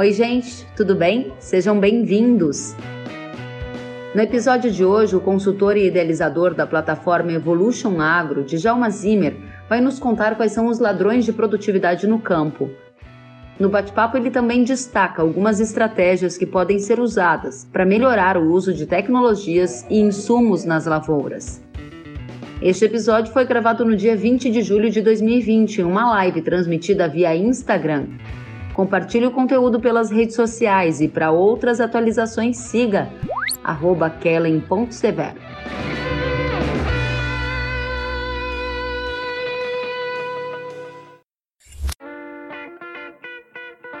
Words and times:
Oi, 0.00 0.14
gente, 0.14 0.66
tudo 0.74 0.94
bem? 0.94 1.30
Sejam 1.38 1.78
bem-vindos. 1.78 2.74
No 4.14 4.22
episódio 4.22 4.70
de 4.70 4.82
hoje, 4.82 5.14
o 5.14 5.20
consultor 5.20 5.76
e 5.76 5.88
idealizador 5.88 6.54
da 6.54 6.66
plataforma 6.66 7.32
Evolution 7.32 8.00
Agro, 8.00 8.42
Djalma 8.42 8.88
Zimmer, 8.88 9.36
vai 9.68 9.78
nos 9.82 9.98
contar 9.98 10.36
quais 10.36 10.52
são 10.52 10.68
os 10.68 10.78
ladrões 10.78 11.26
de 11.26 11.34
produtividade 11.34 12.06
no 12.06 12.18
campo. 12.18 12.70
No 13.58 13.68
bate-papo, 13.68 14.16
ele 14.16 14.30
também 14.30 14.64
destaca 14.64 15.20
algumas 15.20 15.60
estratégias 15.60 16.38
que 16.38 16.46
podem 16.46 16.78
ser 16.78 16.98
usadas 16.98 17.68
para 17.70 17.84
melhorar 17.84 18.38
o 18.38 18.50
uso 18.50 18.72
de 18.72 18.86
tecnologias 18.86 19.84
e 19.90 20.00
insumos 20.00 20.64
nas 20.64 20.86
lavouras. 20.86 21.62
Este 22.62 22.86
episódio 22.86 23.34
foi 23.34 23.44
gravado 23.44 23.84
no 23.84 23.94
dia 23.94 24.16
20 24.16 24.50
de 24.50 24.62
julho 24.62 24.88
de 24.88 25.02
2020 25.02 25.82
em 25.82 25.84
uma 25.84 26.08
live 26.12 26.40
transmitida 26.40 27.06
via 27.06 27.36
Instagram. 27.36 28.06
Compartilhe 28.80 29.26
o 29.26 29.30
conteúdo 29.30 29.78
pelas 29.78 30.10
redes 30.10 30.34
sociais 30.34 31.02
e 31.02 31.06
para 31.06 31.30
outras 31.30 31.82
atualizações 31.82 32.56
siga 32.56 33.10
kellen.severo. 34.22 35.38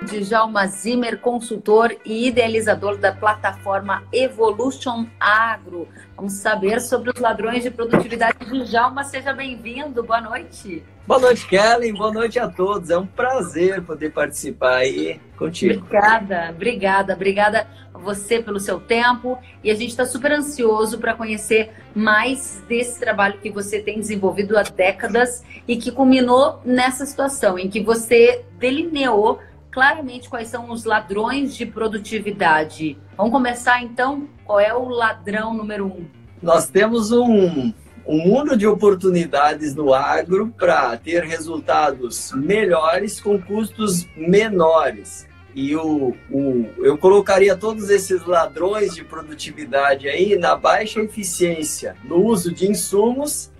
Djalma 0.02 0.66
Zimmer, 0.66 1.20
consultor 1.20 1.94
e 2.02 2.28
idealizador 2.28 2.96
da 2.96 3.12
plataforma 3.12 4.02
Evolution 4.10 5.04
Agro. 5.20 5.86
Vamos 6.16 6.32
saber 6.32 6.80
sobre 6.80 7.10
os 7.10 7.20
ladrões 7.20 7.62
de 7.62 7.70
produtividade. 7.70 8.38
Djalma, 8.64 9.04
seja 9.04 9.34
bem-vindo. 9.34 10.02
Boa 10.02 10.22
noite. 10.22 10.82
Boa 11.10 11.18
noite, 11.18 11.44
Kellen. 11.48 11.92
Boa 11.92 12.12
noite 12.12 12.38
a 12.38 12.46
todos. 12.46 12.88
É 12.88 12.96
um 12.96 13.04
prazer 13.04 13.82
poder 13.82 14.12
participar 14.12 14.76
aí 14.76 15.20
contigo. 15.36 15.80
Obrigada, 15.80 16.50
obrigada, 16.50 17.14
obrigada 17.14 17.66
a 17.92 17.98
você 17.98 18.40
pelo 18.40 18.60
seu 18.60 18.78
tempo. 18.78 19.36
E 19.64 19.72
a 19.72 19.74
gente 19.74 19.90
está 19.90 20.06
super 20.06 20.30
ansioso 20.30 21.00
para 21.00 21.12
conhecer 21.12 21.72
mais 21.96 22.62
desse 22.68 23.00
trabalho 23.00 23.40
que 23.40 23.50
você 23.50 23.80
tem 23.80 23.98
desenvolvido 23.98 24.56
há 24.56 24.62
décadas 24.62 25.42
e 25.66 25.76
que 25.76 25.90
culminou 25.90 26.60
nessa 26.64 27.04
situação 27.04 27.58
em 27.58 27.68
que 27.68 27.80
você 27.80 28.44
delineou 28.56 29.40
claramente 29.68 30.30
quais 30.30 30.46
são 30.46 30.70
os 30.70 30.84
ladrões 30.84 31.56
de 31.56 31.66
produtividade. 31.66 32.96
Vamos 33.16 33.32
começar 33.32 33.82
então? 33.82 34.28
Qual 34.44 34.60
é 34.60 34.72
o 34.72 34.88
ladrão 34.88 35.54
número 35.54 35.86
um? 35.86 36.06
Nós 36.40 36.68
temos 36.68 37.10
um, 37.10 37.72
um 38.06 38.18
mundo 38.18 38.56
de 38.56 38.66
oportunidades 38.66 39.74
no 39.74 39.92
agro 39.92 40.52
para 40.56 40.96
ter 40.96 41.24
resultados 41.24 42.32
melhores 42.32 43.20
com 43.20 43.40
custos 43.40 44.06
menores. 44.16 45.28
E 45.54 45.74
o, 45.74 46.14
o, 46.30 46.66
eu 46.78 46.96
colocaria 46.96 47.56
todos 47.56 47.90
esses 47.90 48.24
ladrões 48.24 48.94
de 48.94 49.04
produtividade 49.04 50.08
aí 50.08 50.36
na 50.38 50.54
baixa 50.54 51.00
eficiência 51.00 51.96
no 52.04 52.24
uso 52.24 52.52
de 52.52 52.70
insumos 52.70 53.50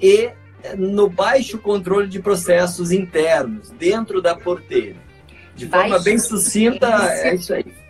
e 0.00 0.30
no 0.76 1.08
baixo 1.08 1.58
controle 1.58 2.08
de 2.08 2.20
processos 2.20 2.90
internos 2.92 3.70
dentro 3.70 4.22
da 4.22 4.34
porteira. 4.34 4.96
De 5.54 5.68
forma 5.68 5.90
baixo 5.90 6.04
bem 6.04 6.18
sucinta, 6.18 6.88
é 7.10 7.34
isso 7.34 7.52
aí. 7.52 7.83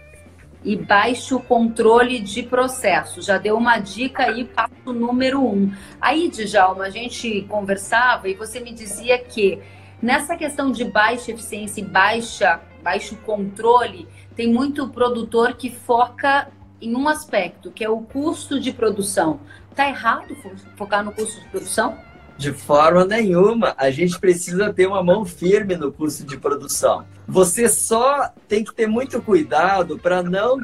E 0.65 0.77
baixo 0.77 1.39
controle 1.41 2.19
de 2.21 2.43
processo. 2.43 3.21
Já 3.21 3.37
deu 3.37 3.57
uma 3.57 3.79
dica 3.79 4.25
aí, 4.25 4.45
passo 4.45 4.93
número 4.93 5.43
um. 5.43 5.71
Aí, 6.01 6.31
Djalma, 6.31 6.85
a 6.85 6.91
gente 6.91 7.43
conversava 7.43 8.29
e 8.29 8.35
você 8.35 8.61
me 8.61 8.73
dizia 8.73 9.19
que 9.19 9.61
nessa 10.01 10.37
questão 10.37 10.73
de 10.73 10.85
baixa 10.85 11.33
eficiência 11.33 11.81
e 11.81 11.85
baixa, 11.85 12.61
baixo 12.83 13.17
controle, 13.25 14.09
tem 14.35 14.53
muito 14.53 14.89
produtor 14.89 15.55
que 15.55 15.71
foca 15.71 16.51
em 16.81 16.95
um 16.95 17.09
aspecto, 17.09 17.71
que 17.71 17.85
é 17.85 17.89
o 17.89 18.01
custo 18.01 18.59
de 18.59 18.73
produção. 18.73 19.41
Tá 19.75 19.89
errado 19.89 20.37
focar 20.77 21.05
no 21.05 21.13
custo 21.13 21.41
de 21.41 21.49
produção? 21.49 21.99
De 22.37 22.53
forma 22.53 23.05
nenhuma. 23.05 23.75
A 23.77 23.91
gente 23.91 24.19
precisa 24.19 24.73
ter 24.73 24.87
uma 24.87 25.03
mão 25.03 25.25
firme 25.25 25.77
no 25.77 25.93
custo 25.93 26.25
de 26.25 26.37
produção. 26.37 27.05
Você 27.27 27.69
só 27.69 28.31
tem 28.49 28.63
que 28.63 28.75
ter 28.75 28.87
muito 28.87 29.21
cuidado 29.23 29.99
para 29.99 30.23
não, 30.23 30.59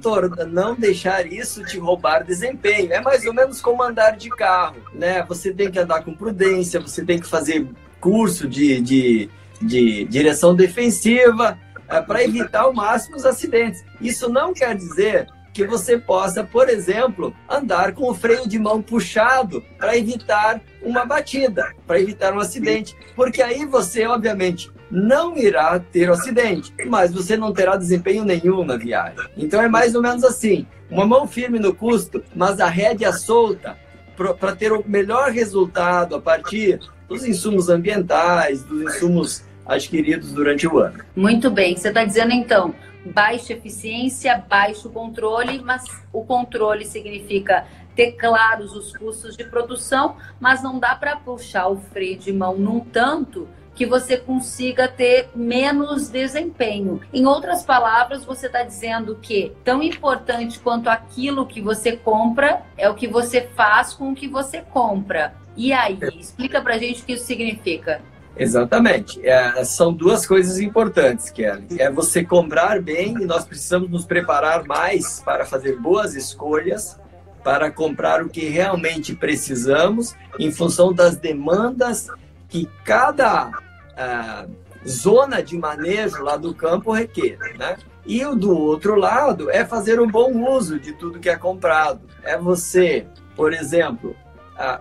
não 0.48 0.74
deixar 0.74 1.26
isso 1.26 1.64
te 1.64 1.78
roubar 1.78 2.24
desempenho. 2.24 2.92
É 2.92 3.00
mais 3.00 3.24
ou 3.24 3.32
menos 3.32 3.60
como 3.60 3.82
andar 3.82 4.16
de 4.16 4.28
carro, 4.30 4.76
né? 4.92 5.22
Você 5.24 5.52
tem 5.52 5.70
que 5.70 5.78
andar 5.78 6.04
com 6.04 6.12
prudência, 6.12 6.80
você 6.80 7.04
tem 7.04 7.18
que 7.18 7.26
fazer 7.26 7.66
curso 8.00 8.48
de, 8.48 8.80
de, 8.80 9.30
de 9.62 10.04
direção 10.04 10.54
defensiva 10.54 11.58
é, 11.88 12.00
para 12.00 12.22
evitar 12.22 12.62
ao 12.62 12.72
máximo 12.72 13.16
os 13.16 13.24
acidentes. 13.24 13.84
Isso 14.00 14.28
não 14.28 14.52
quer 14.52 14.76
dizer 14.76 15.28
que 15.52 15.66
você 15.66 15.98
possa, 15.98 16.44
por 16.44 16.68
exemplo, 16.68 17.34
andar 17.48 17.92
com 17.92 18.10
o 18.10 18.14
freio 18.14 18.48
de 18.48 18.58
mão 18.58 18.80
puxado 18.80 19.62
para 19.78 19.96
evitar 19.96 20.60
uma 20.82 21.04
batida, 21.04 21.72
para 21.86 22.00
evitar 22.00 22.34
um 22.34 22.38
acidente, 22.38 22.96
porque 23.16 23.42
aí 23.42 23.64
você, 23.64 24.06
obviamente, 24.06 24.70
não 24.90 25.36
irá 25.36 25.78
ter 25.78 26.10
um 26.10 26.14
acidente, 26.14 26.72
mas 26.86 27.12
você 27.12 27.36
não 27.36 27.52
terá 27.52 27.76
desempenho 27.76 28.24
nenhum 28.24 28.64
na 28.64 28.76
viagem. 28.76 29.18
Então 29.36 29.62
é 29.62 29.68
mais 29.68 29.94
ou 29.94 30.02
menos 30.02 30.24
assim: 30.24 30.66
uma 30.90 31.06
mão 31.06 31.26
firme 31.26 31.58
no 31.58 31.74
custo, 31.74 32.22
mas 32.34 32.60
a 32.60 32.68
rédea 32.68 33.12
solta 33.12 33.76
para 34.38 34.54
ter 34.54 34.72
o 34.72 34.84
melhor 34.86 35.30
resultado 35.30 36.14
a 36.14 36.20
partir 36.20 36.78
dos 37.08 37.24
insumos 37.24 37.68
ambientais, 37.68 38.62
dos 38.62 38.82
insumos 38.82 39.44
adquiridos 39.64 40.32
durante 40.32 40.66
o 40.66 40.78
ano. 40.78 40.98
Muito 41.14 41.50
bem, 41.50 41.76
você 41.76 41.88
está 41.88 42.04
dizendo 42.04 42.32
então 42.32 42.74
baixa 43.04 43.52
eficiência, 43.52 44.36
baixo 44.48 44.90
controle, 44.90 45.60
mas 45.60 45.84
o 46.12 46.24
controle 46.24 46.84
significa 46.84 47.66
ter 47.94 48.12
claros 48.12 48.74
os 48.74 48.96
custos 48.96 49.36
de 49.36 49.44
produção, 49.44 50.16
mas 50.38 50.62
não 50.62 50.78
dá 50.78 50.94
para 50.94 51.16
puxar 51.16 51.68
o 51.68 51.76
freio 51.76 52.18
de 52.18 52.32
mão 52.32 52.56
num 52.56 52.80
tanto 52.80 53.48
que 53.74 53.86
você 53.86 54.16
consiga 54.16 54.86
ter 54.88 55.30
menos 55.34 56.08
desempenho. 56.08 57.00
Em 57.12 57.24
outras 57.24 57.64
palavras, 57.64 58.24
você 58.24 58.46
está 58.46 58.62
dizendo 58.62 59.16
que 59.16 59.52
tão 59.64 59.82
importante 59.82 60.58
quanto 60.58 60.88
aquilo 60.88 61.46
que 61.46 61.62
você 61.62 61.96
compra 61.96 62.62
é 62.76 62.90
o 62.90 62.94
que 62.94 63.08
você 63.08 63.48
faz 63.56 63.94
com 63.94 64.12
o 64.12 64.14
que 64.14 64.28
você 64.28 64.60
compra. 64.60 65.34
E 65.56 65.72
aí, 65.72 65.98
explica 66.18 66.60
para 66.60 66.78
gente 66.78 67.02
o 67.02 67.06
que 67.06 67.12
isso 67.14 67.24
significa. 67.24 68.02
Exatamente. 68.36 69.24
É, 69.26 69.64
são 69.64 69.92
duas 69.92 70.26
coisas 70.26 70.58
importantes, 70.58 71.30
Kelly. 71.30 71.66
É 71.78 71.90
você 71.90 72.24
comprar 72.24 72.80
bem 72.80 73.14
e 73.20 73.26
nós 73.26 73.44
precisamos 73.44 73.90
nos 73.90 74.04
preparar 74.04 74.64
mais 74.64 75.20
para 75.20 75.44
fazer 75.44 75.76
boas 75.76 76.14
escolhas, 76.14 76.98
para 77.42 77.70
comprar 77.70 78.22
o 78.22 78.28
que 78.28 78.48
realmente 78.48 79.14
precisamos 79.14 80.14
em 80.38 80.50
função 80.50 80.92
das 80.92 81.16
demandas 81.16 82.08
que 82.48 82.68
cada 82.84 83.48
uh, 83.48 84.50
zona 84.88 85.42
de 85.42 85.56
manejo 85.56 86.22
lá 86.22 86.36
do 86.36 86.54
campo 86.54 86.92
requer, 86.92 87.38
né? 87.58 87.76
E 88.06 88.24
o 88.24 88.34
do 88.34 88.56
outro 88.56 88.96
lado 88.96 89.50
é 89.50 89.64
fazer 89.64 90.00
um 90.00 90.06
bom 90.06 90.32
uso 90.50 90.78
de 90.78 90.92
tudo 90.92 91.20
que 91.20 91.28
é 91.28 91.36
comprado. 91.36 92.00
É 92.22 92.36
você, 92.36 93.06
por 93.36 93.52
exemplo, 93.52 94.16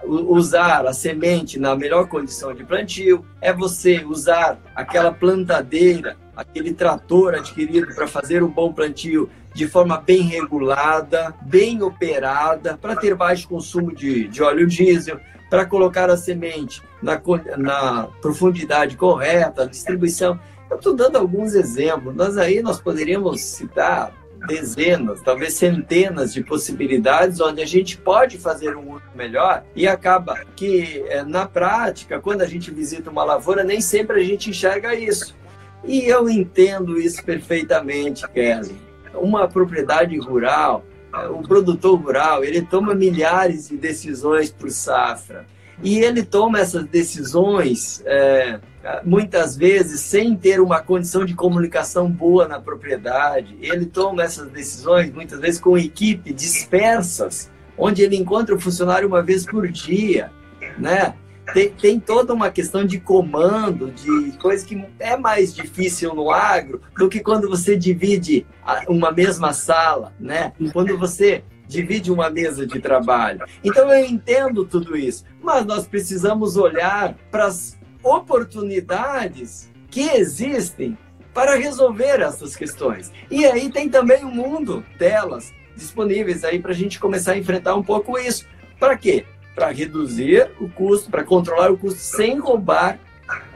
usar 0.05 0.85
a 0.85 0.93
semente 0.93 1.59
na 1.59 1.75
melhor 1.75 2.07
condição 2.07 2.53
de 2.53 2.63
plantio, 2.63 3.25
é 3.41 3.53
você 3.53 4.03
usar 4.03 4.59
aquela 4.75 5.11
plantadeira, 5.11 6.17
aquele 6.35 6.73
trator 6.73 7.35
adquirido 7.35 7.93
para 7.93 8.07
fazer 8.07 8.43
um 8.43 8.49
bom 8.49 8.73
plantio 8.73 9.29
de 9.53 9.67
forma 9.67 9.97
bem 9.97 10.21
regulada, 10.21 11.33
bem 11.41 11.81
operada, 11.81 12.77
para 12.77 12.95
ter 12.95 13.15
baixo 13.15 13.47
consumo 13.47 13.93
de, 13.93 14.27
de 14.27 14.41
óleo 14.41 14.67
diesel, 14.67 15.19
para 15.49 15.65
colocar 15.65 16.09
a 16.09 16.17
semente 16.17 16.81
na, 17.01 17.19
na 17.57 18.07
profundidade 18.21 18.95
correta, 18.95 19.67
distribuição. 19.67 20.39
Eu 20.69 20.77
estou 20.77 20.95
dando 20.95 21.17
alguns 21.17 21.55
exemplos, 21.55 22.13
mas 22.15 22.37
aí 22.37 22.61
nós 22.61 22.79
poderíamos 22.79 23.41
citar 23.41 24.13
dezenas, 24.47 25.21
talvez 25.21 25.53
centenas 25.53 26.33
de 26.33 26.43
possibilidades 26.43 27.39
onde 27.39 27.61
a 27.61 27.65
gente 27.65 27.97
pode 27.97 28.37
fazer 28.37 28.75
um 28.75 28.93
uso 28.95 29.03
melhor 29.15 29.63
e 29.75 29.87
acaba 29.87 30.39
que 30.55 31.03
é, 31.07 31.23
na 31.23 31.45
prática, 31.45 32.19
quando 32.19 32.41
a 32.41 32.47
gente 32.47 32.71
visita 32.71 33.09
uma 33.09 33.23
lavoura, 33.23 33.63
nem 33.63 33.81
sempre 33.81 34.21
a 34.21 34.23
gente 34.23 34.49
enxerga 34.49 34.95
isso. 34.95 35.35
E 35.83 36.05
eu 36.05 36.29
entendo 36.29 36.99
isso 36.99 37.23
perfeitamente, 37.23 38.27
Kelly. 38.29 38.75
Uma 39.13 39.47
propriedade 39.47 40.17
rural, 40.17 40.83
é, 41.13 41.27
o 41.27 41.41
produtor 41.41 41.99
rural, 41.99 42.43
ele 42.43 42.61
toma 42.61 42.93
milhares 42.93 43.69
de 43.69 43.77
decisões 43.77 44.51
por 44.51 44.69
safra. 44.69 45.45
E 45.81 45.99
ele 45.99 46.23
toma 46.23 46.59
essas 46.59 46.85
decisões 46.85 48.03
é, 48.05 48.59
muitas 49.03 49.55
vezes 49.55 50.01
sem 50.01 50.35
ter 50.35 50.59
uma 50.59 50.81
condição 50.81 51.25
de 51.25 51.33
comunicação 51.33 52.09
boa 52.09 52.47
na 52.47 52.59
propriedade. 52.59 53.57
Ele 53.61 53.85
toma 53.85 54.23
essas 54.23 54.49
decisões 54.49 55.11
muitas 55.11 55.39
vezes 55.39 55.59
com 55.59 55.77
equipe 55.77 56.33
dispersas, 56.33 57.51
onde 57.77 58.01
ele 58.01 58.15
encontra 58.15 58.55
o 58.55 58.59
funcionário 58.59 59.07
uma 59.07 59.21
vez 59.21 59.45
por 59.45 59.67
dia, 59.67 60.31
né? 60.77 61.13
tem, 61.53 61.69
tem 61.69 61.99
toda 61.99 62.33
uma 62.33 62.49
questão 62.49 62.85
de 62.85 62.99
comando, 62.99 63.91
de 63.91 64.37
coisa 64.37 64.65
que 64.65 64.85
é 64.99 65.17
mais 65.17 65.53
difícil 65.53 66.13
no 66.13 66.31
agro 66.31 66.81
do 66.97 67.09
que 67.09 67.19
quando 67.19 67.49
você 67.49 67.75
divide 67.75 68.45
uma 68.87 69.11
mesma 69.11 69.53
sala, 69.53 70.13
né? 70.19 70.53
Quando 70.71 70.97
você 70.97 71.43
divide 71.67 72.11
uma 72.11 72.29
mesa 72.29 72.65
de 72.65 72.79
trabalho. 72.79 73.41
Então 73.63 73.91
eu 73.91 74.05
entendo 74.05 74.65
tudo 74.65 74.97
isso, 74.97 75.23
mas 75.41 75.65
nós 75.65 75.87
precisamos 75.87 76.57
olhar 76.57 77.15
para 77.29 77.45
as 77.45 77.78
oportunidades 78.03 79.69
que 79.89 80.01
existem 80.01 80.97
para 81.33 81.55
resolver 81.55 82.21
essas 82.21 82.55
questões. 82.55 83.11
E 83.29 83.45
aí 83.45 83.69
tem 83.69 83.89
também 83.89 84.25
um 84.25 84.31
mundo 84.31 84.83
delas 84.97 85.53
disponíveis 85.75 86.43
aí 86.43 86.59
para 86.59 86.71
a 86.71 86.75
gente 86.75 86.99
começar 86.99 87.33
a 87.33 87.37
enfrentar 87.37 87.75
um 87.75 87.83
pouco 87.83 88.17
isso. 88.17 88.45
Para 88.79 88.97
quê? 88.97 89.25
Para 89.55 89.71
reduzir 89.71 90.51
o 90.59 90.69
custo, 90.69 91.09
para 91.09 91.23
controlar 91.23 91.71
o 91.71 91.77
custo 91.77 91.99
sem 91.99 92.37
roubar 92.39 92.99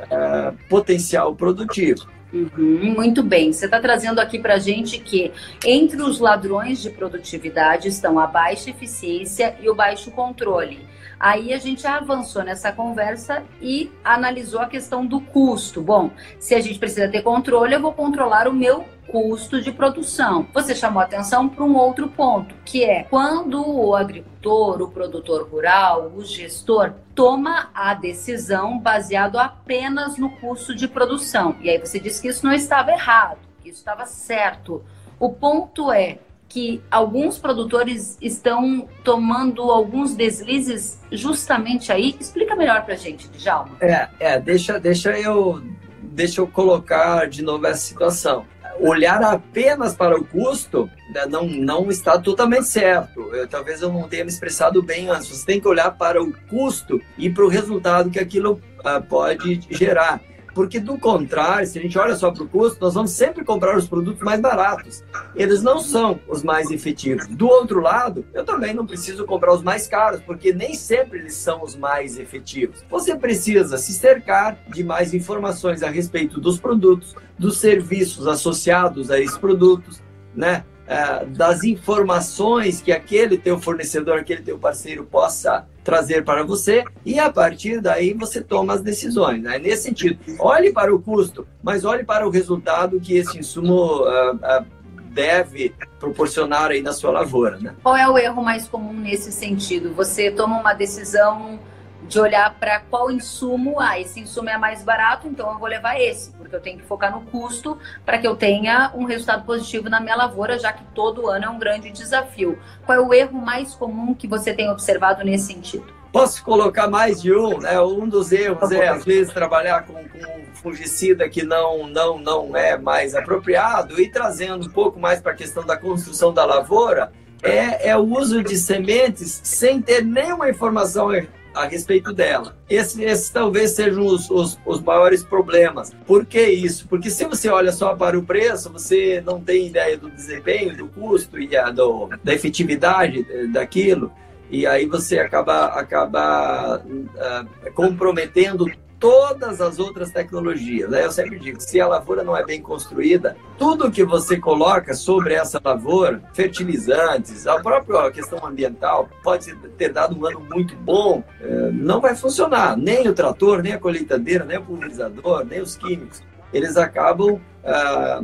uh, 0.04 0.57
potencial 0.69 1.36
produtivo. 1.36 2.07
Uhum, 2.34 2.96
muito 2.96 3.22
bem. 3.22 3.54
Você 3.54 3.66
está 3.66 3.80
trazendo 3.80 4.19
aqui 4.19 4.39
para 4.39 4.56
a 4.56 4.60
gente 4.60 4.98
que 4.98 5.31
entre 5.63 6.01
os 6.01 6.19
ladrões 6.19 6.81
de 6.81 6.89
produtividade 6.89 7.88
estão 7.88 8.18
a 8.18 8.25
baixa 8.25 8.72
eficiência 8.72 9.56
e 9.62 9.69
o 9.69 9.75
baixo 9.75 10.10
controle. 10.10 10.80
Aí 11.19 11.54
a 11.54 11.57
gente 11.57 11.86
avançou 11.88 12.44
nessa 12.44 12.71
conversa 12.71 13.44
e 13.62 13.92
analisou 14.04 14.62
a 14.62 14.68
questão 14.68 15.06
do 15.06 15.21
custo. 15.21 15.81
Bom, 15.81 16.12
se 16.39 16.54
a 16.56 16.62
gente 16.62 16.80
precisa 16.80 17.07
ter 17.07 17.21
controle, 17.21 17.75
eu 17.75 17.81
vou 17.81 17.94
controlar 17.94 18.48
o 18.48 18.54
meu 18.54 18.86
custo 19.07 19.62
de 19.62 19.71
produção. 19.71 20.48
Você 20.54 20.74
chamou 20.75 21.01
atenção 21.01 21.48
para 21.48 21.63
um 21.63 21.75
outro 21.75 22.07
ponto, 22.10 22.56
que 22.65 22.83
é 22.83 23.04
quando 23.04 23.63
o 23.63 23.95
agricultor, 23.95 24.81
o 24.81 24.89
produtor 24.89 25.48
rural, 25.48 26.12
o 26.15 26.24
gestor 26.24 26.94
toma 27.13 27.69
a 27.74 27.94
decisão 27.94 28.80
baseado 28.80 29.38
apenas 29.38 30.18
no 30.18 30.30
custo 30.38 30.74
de 30.75 30.88
produção. 30.88 31.56
E 31.62 31.69
aí 31.69 31.77
você 31.77 32.00
disse 32.00 32.21
que 32.21 32.27
isso 32.27 32.45
não 32.45 32.54
estava 32.54 32.92
errado, 32.92 33.38
que 33.62 33.69
isso 33.69 33.80
estava 33.80 34.06
certo. 34.06 34.83
O 35.19 35.30
ponto 35.30 35.92
é 35.92 36.19
que 36.54 36.84
alguns 36.92 37.40
produtores 37.40 38.16
estão 38.22 38.88
tomando 39.04 39.64
alguns 39.64 40.14
deslizes 40.14 41.00
justamente 41.12 41.92
aí. 41.92 42.16
Explica 42.20 42.56
melhor 42.56 42.86
para 42.86 42.94
a 42.94 42.98
gente, 42.98 43.28
Djalma. 43.30 43.72
É, 43.82 44.08
é, 44.20 44.40
deixa, 44.40 44.80
deixa 44.80 45.18
eu 45.18 45.64
deixa 46.04 46.42
eu 46.42 46.48
colocar 46.48 47.28
de 47.28 47.42
novo 47.42 47.66
essa 47.66 47.82
situação 47.82 48.46
olhar 48.80 49.24
apenas 49.24 49.96
para 49.96 50.16
o 50.16 50.24
custo 50.26 50.90
né, 51.14 51.26
não, 51.28 51.46
não 51.46 51.90
está 51.90 52.20
totalmente 52.20 52.68
certo. 52.68 53.34
Eu, 53.34 53.48
talvez 53.48 53.82
eu 53.82 53.92
não 53.92 54.08
tenha 54.08 54.24
me 54.24 54.30
expressado 54.30 54.82
bem 54.82 55.10
antes. 55.10 55.28
Você 55.28 55.46
tem 55.46 55.60
que 55.60 55.68
olhar 55.68 55.92
para 55.92 56.22
o 56.22 56.34
custo 56.50 57.02
e 57.18 57.30
para 57.30 57.44
o 57.44 57.48
resultado 57.48 58.10
que 58.10 58.20
aquilo 58.20 58.62
uh, 58.80 59.02
pode 59.02 59.62
gerar. 59.70 60.22
Porque, 60.54 60.80
do 60.80 60.98
contrário, 60.98 61.66
se 61.68 61.80
a 61.80 61.82
gente 61.82 61.98
olha 61.98 62.16
só 62.16 62.32
para 62.32 62.44
o 62.44 62.48
custo, 62.48 62.78
nós 62.80 62.94
vamos 62.94 63.12
sempre 63.12 63.44
comprar 63.44 63.78
os 63.78 63.88
produtos 63.88 64.22
mais 64.22 64.40
baratos. 64.40 65.04
Eles 65.36 65.64
não 65.64 65.80
são 65.80 66.20
os 66.28 66.44
mais 66.44 66.70
efetivos. 66.70 67.28
Do 67.28 67.48
outro 67.48 67.82
lado, 67.82 68.26
eu 68.34 68.46
também 68.46 68.74
não 68.74 68.86
preciso 68.86 69.26
comprar 69.26 69.54
os 69.54 69.64
mais 69.64 69.88
caros, 69.88 70.22
porque 70.22 70.54
nem 70.54 70.76
sempre 70.76 71.20
eles 71.20 71.36
são 71.36 71.64
os 71.64 71.76
mais 71.76 72.18
efetivos. 72.20 72.84
Você 72.90 73.16
precisa 73.16 73.78
se 73.78 73.94
cercar 73.94 74.58
de 74.68 74.84
mais 74.84 75.14
informações 75.14 75.82
a 75.82 75.90
respeito 75.90 76.40
dos 76.40 76.60
produtos, 76.60 77.16
dos 77.38 77.58
serviços 77.58 78.28
associados 78.28 79.10
a 79.10 79.20
esses 79.20 79.38
produtos, 79.38 80.02
né? 80.36 80.64
É, 80.86 81.26
das 81.26 81.64
informações 81.64 82.82
que 82.82 82.92
aquele 82.92 83.38
teu 83.38 83.58
fornecedor, 83.58 84.20
aquele 84.20 84.42
teu 84.42 84.60
parceiro 84.60 85.06
possa 85.06 85.66
trazer 85.82 86.26
para 86.26 86.44
você 86.44 86.84
e 87.06 87.18
a 87.20 87.32
partir 87.32 87.80
daí 87.80 88.14
você 88.14 88.42
toma 88.42 88.74
as 88.74 88.82
decisões. 88.82 89.42
Né? 89.42 89.58
Nesse 89.60 89.84
sentido, 89.84 90.20
olhe 90.40 90.74
para 90.74 90.94
o 90.94 91.02
custo, 91.02 91.48
mas 91.62 91.86
olhe 91.86 92.04
para 92.04 92.28
o 92.28 92.30
resultado 92.30 93.00
que 93.00 93.16
esse 93.16 93.40
insumo 93.40 94.02
uh, 94.04 94.36
uh, 94.36 94.66
deve 95.14 95.74
proporcionar 96.00 96.72
aí 96.72 96.82
na 96.82 96.92
sua 96.92 97.12
lavoura. 97.12 97.58
Né? 97.58 97.74
Qual 97.82 97.96
é 97.96 98.10
o 98.10 98.18
erro 98.18 98.44
mais 98.44 98.68
comum 98.68 98.94
nesse 98.94 99.32
sentido? 99.32 99.94
Você 99.94 100.32
toma 100.32 100.60
uma 100.60 100.74
decisão 100.74 101.60
de 102.08 102.20
olhar 102.20 102.54
para 102.60 102.80
qual 102.80 103.10
insumo, 103.12 103.80
ah, 103.80 104.00
esse 104.00 104.20
insumo 104.20 104.50
é 104.50 104.58
mais 104.58 104.84
barato, 104.84 105.28
então 105.28 105.52
eu 105.52 105.58
vou 105.58 105.68
levar 105.68 106.00
esse, 106.00 106.32
porque 106.32 106.56
eu 106.56 106.60
tenho 106.60 106.78
que 106.78 106.86
focar 106.86 107.12
no 107.12 107.22
custo 107.22 107.78
para 108.06 108.18
que 108.18 108.28
eu 108.28 108.36
tenha 108.36 108.92
um 108.96 109.06
resultado 109.06 109.46
positivo 109.46 109.90
na 109.90 110.00
minha 110.00 110.16
lavoura, 110.16 110.60
já 110.60 110.72
que 110.72 110.84
todo 110.94 111.28
ano 111.30 111.46
é 111.46 111.50
um 111.50 111.60
grande 111.60 111.92
desafio. 111.92 112.60
Qual 112.86 112.98
é 112.98 113.02
o 113.02 113.14
erro 113.14 113.40
mais 113.40 113.74
comum 113.76 114.14
que 114.14 114.28
você 114.28 114.54
tem 114.54 114.70
observado 114.70 115.24
nesse 115.24 115.48
sentido? 115.48 115.86
Posso 116.12 116.44
colocar 116.44 116.88
mais 116.88 117.22
de 117.22 117.34
um, 117.34 117.58
né? 117.58 117.82
Um 117.82 118.08
dos 118.08 118.32
erros 118.32 118.72
é, 118.72 118.88
às 118.88 119.04
vezes, 119.04 119.34
trabalhar 119.34 119.84
com, 119.84 119.96
com 119.96 120.46
fungicida 120.54 121.28
que 121.28 121.44
não, 121.44 121.88
não, 121.88 122.20
não 122.20 122.56
é 122.56 122.78
mais 122.78 123.16
apropriado 123.16 124.00
e 124.00 124.08
trazendo 124.08 124.68
um 124.68 124.70
pouco 124.70 125.00
mais 125.00 125.20
para 125.20 125.32
a 125.32 125.36
questão 125.36 125.66
da 125.66 125.76
construção 125.76 126.32
da 126.32 126.46
lavoura, 126.46 127.12
é, 127.42 127.90
é 127.90 127.98
o 127.98 128.02
uso 128.02 128.42
de 128.44 128.58
sementes 128.58 129.42
sem 129.44 129.82
ter 129.82 130.04
nenhuma 130.04 130.50
informação 130.50 131.12
a 131.54 131.66
respeito 131.66 132.14
dela. 132.14 132.56
Esses 132.70 133.30
talvez 133.30 133.72
sejam 133.72 134.06
os, 134.06 134.30
os, 134.30 134.60
os, 134.66 134.82
maiores 134.82 135.24
problemas. 135.24 135.94
Por 136.06 136.26
que 136.26 136.42
isso? 136.42 136.88
Porque 136.88 137.10
se 137.10 137.26
você 137.26 137.50
olha 137.50 137.72
só 137.72 137.96
para 137.96 138.18
o 138.18 138.24
preço, 138.24 138.72
você 138.72 139.22
não 139.26 139.40
tem 139.40 139.68
ideia 139.68 139.98
do 139.98 140.10
desempenho, 140.10 140.76
do 140.76 140.88
custo 140.88 141.40
e 141.40 141.56
a, 141.56 141.70
do, 141.70 142.10
da 142.24 142.34
efetividade 142.34 143.26
daquilo, 143.52 144.12
e 144.50 144.68
aí 144.68 144.86
você 144.86 145.20
acaba, 145.20 145.66
acaba 145.66 146.78
uh, 146.86 147.74
comprometendo 147.74 148.66
todas 149.04 149.60
as 149.60 149.80
outras 149.80 150.12
tecnologias. 150.12 150.90
Né? 150.90 151.04
Eu 151.04 151.12
sempre 151.12 151.38
digo, 151.38 151.60
se 151.60 151.82
a 151.82 151.86
lavoura 151.86 152.24
não 152.24 152.38
é 152.38 152.46
bem 152.46 152.62
construída, 152.62 153.36
tudo 153.58 153.92
que 153.92 154.06
você 154.06 154.40
coloca 154.40 154.94
sobre 154.94 155.34
essa 155.34 155.60
lavoura, 155.62 156.24
fertilizantes, 156.34 157.46
a 157.46 157.60
própria 157.60 158.10
questão 158.12 158.40
ambiental, 158.48 159.10
pode 159.22 159.54
ter 159.78 159.92
dado 159.92 160.18
um 160.18 160.26
ano 160.26 160.40
muito 160.50 160.74
bom, 160.78 161.22
é, 161.42 161.70
não 161.74 162.00
vai 162.00 162.16
funcionar. 162.16 162.78
Nem 162.78 163.06
o 163.10 163.14
trator, 163.14 163.62
nem 163.62 163.74
a 163.74 163.78
colheitadeira, 163.78 164.46
nem 164.46 164.58
o 164.58 164.64
pulverizador, 164.64 165.44
nem 165.44 165.60
os 165.60 165.76
químicos. 165.76 166.24
Eles 166.54 166.78
acabam 166.78 167.42
ah, 167.66 168.24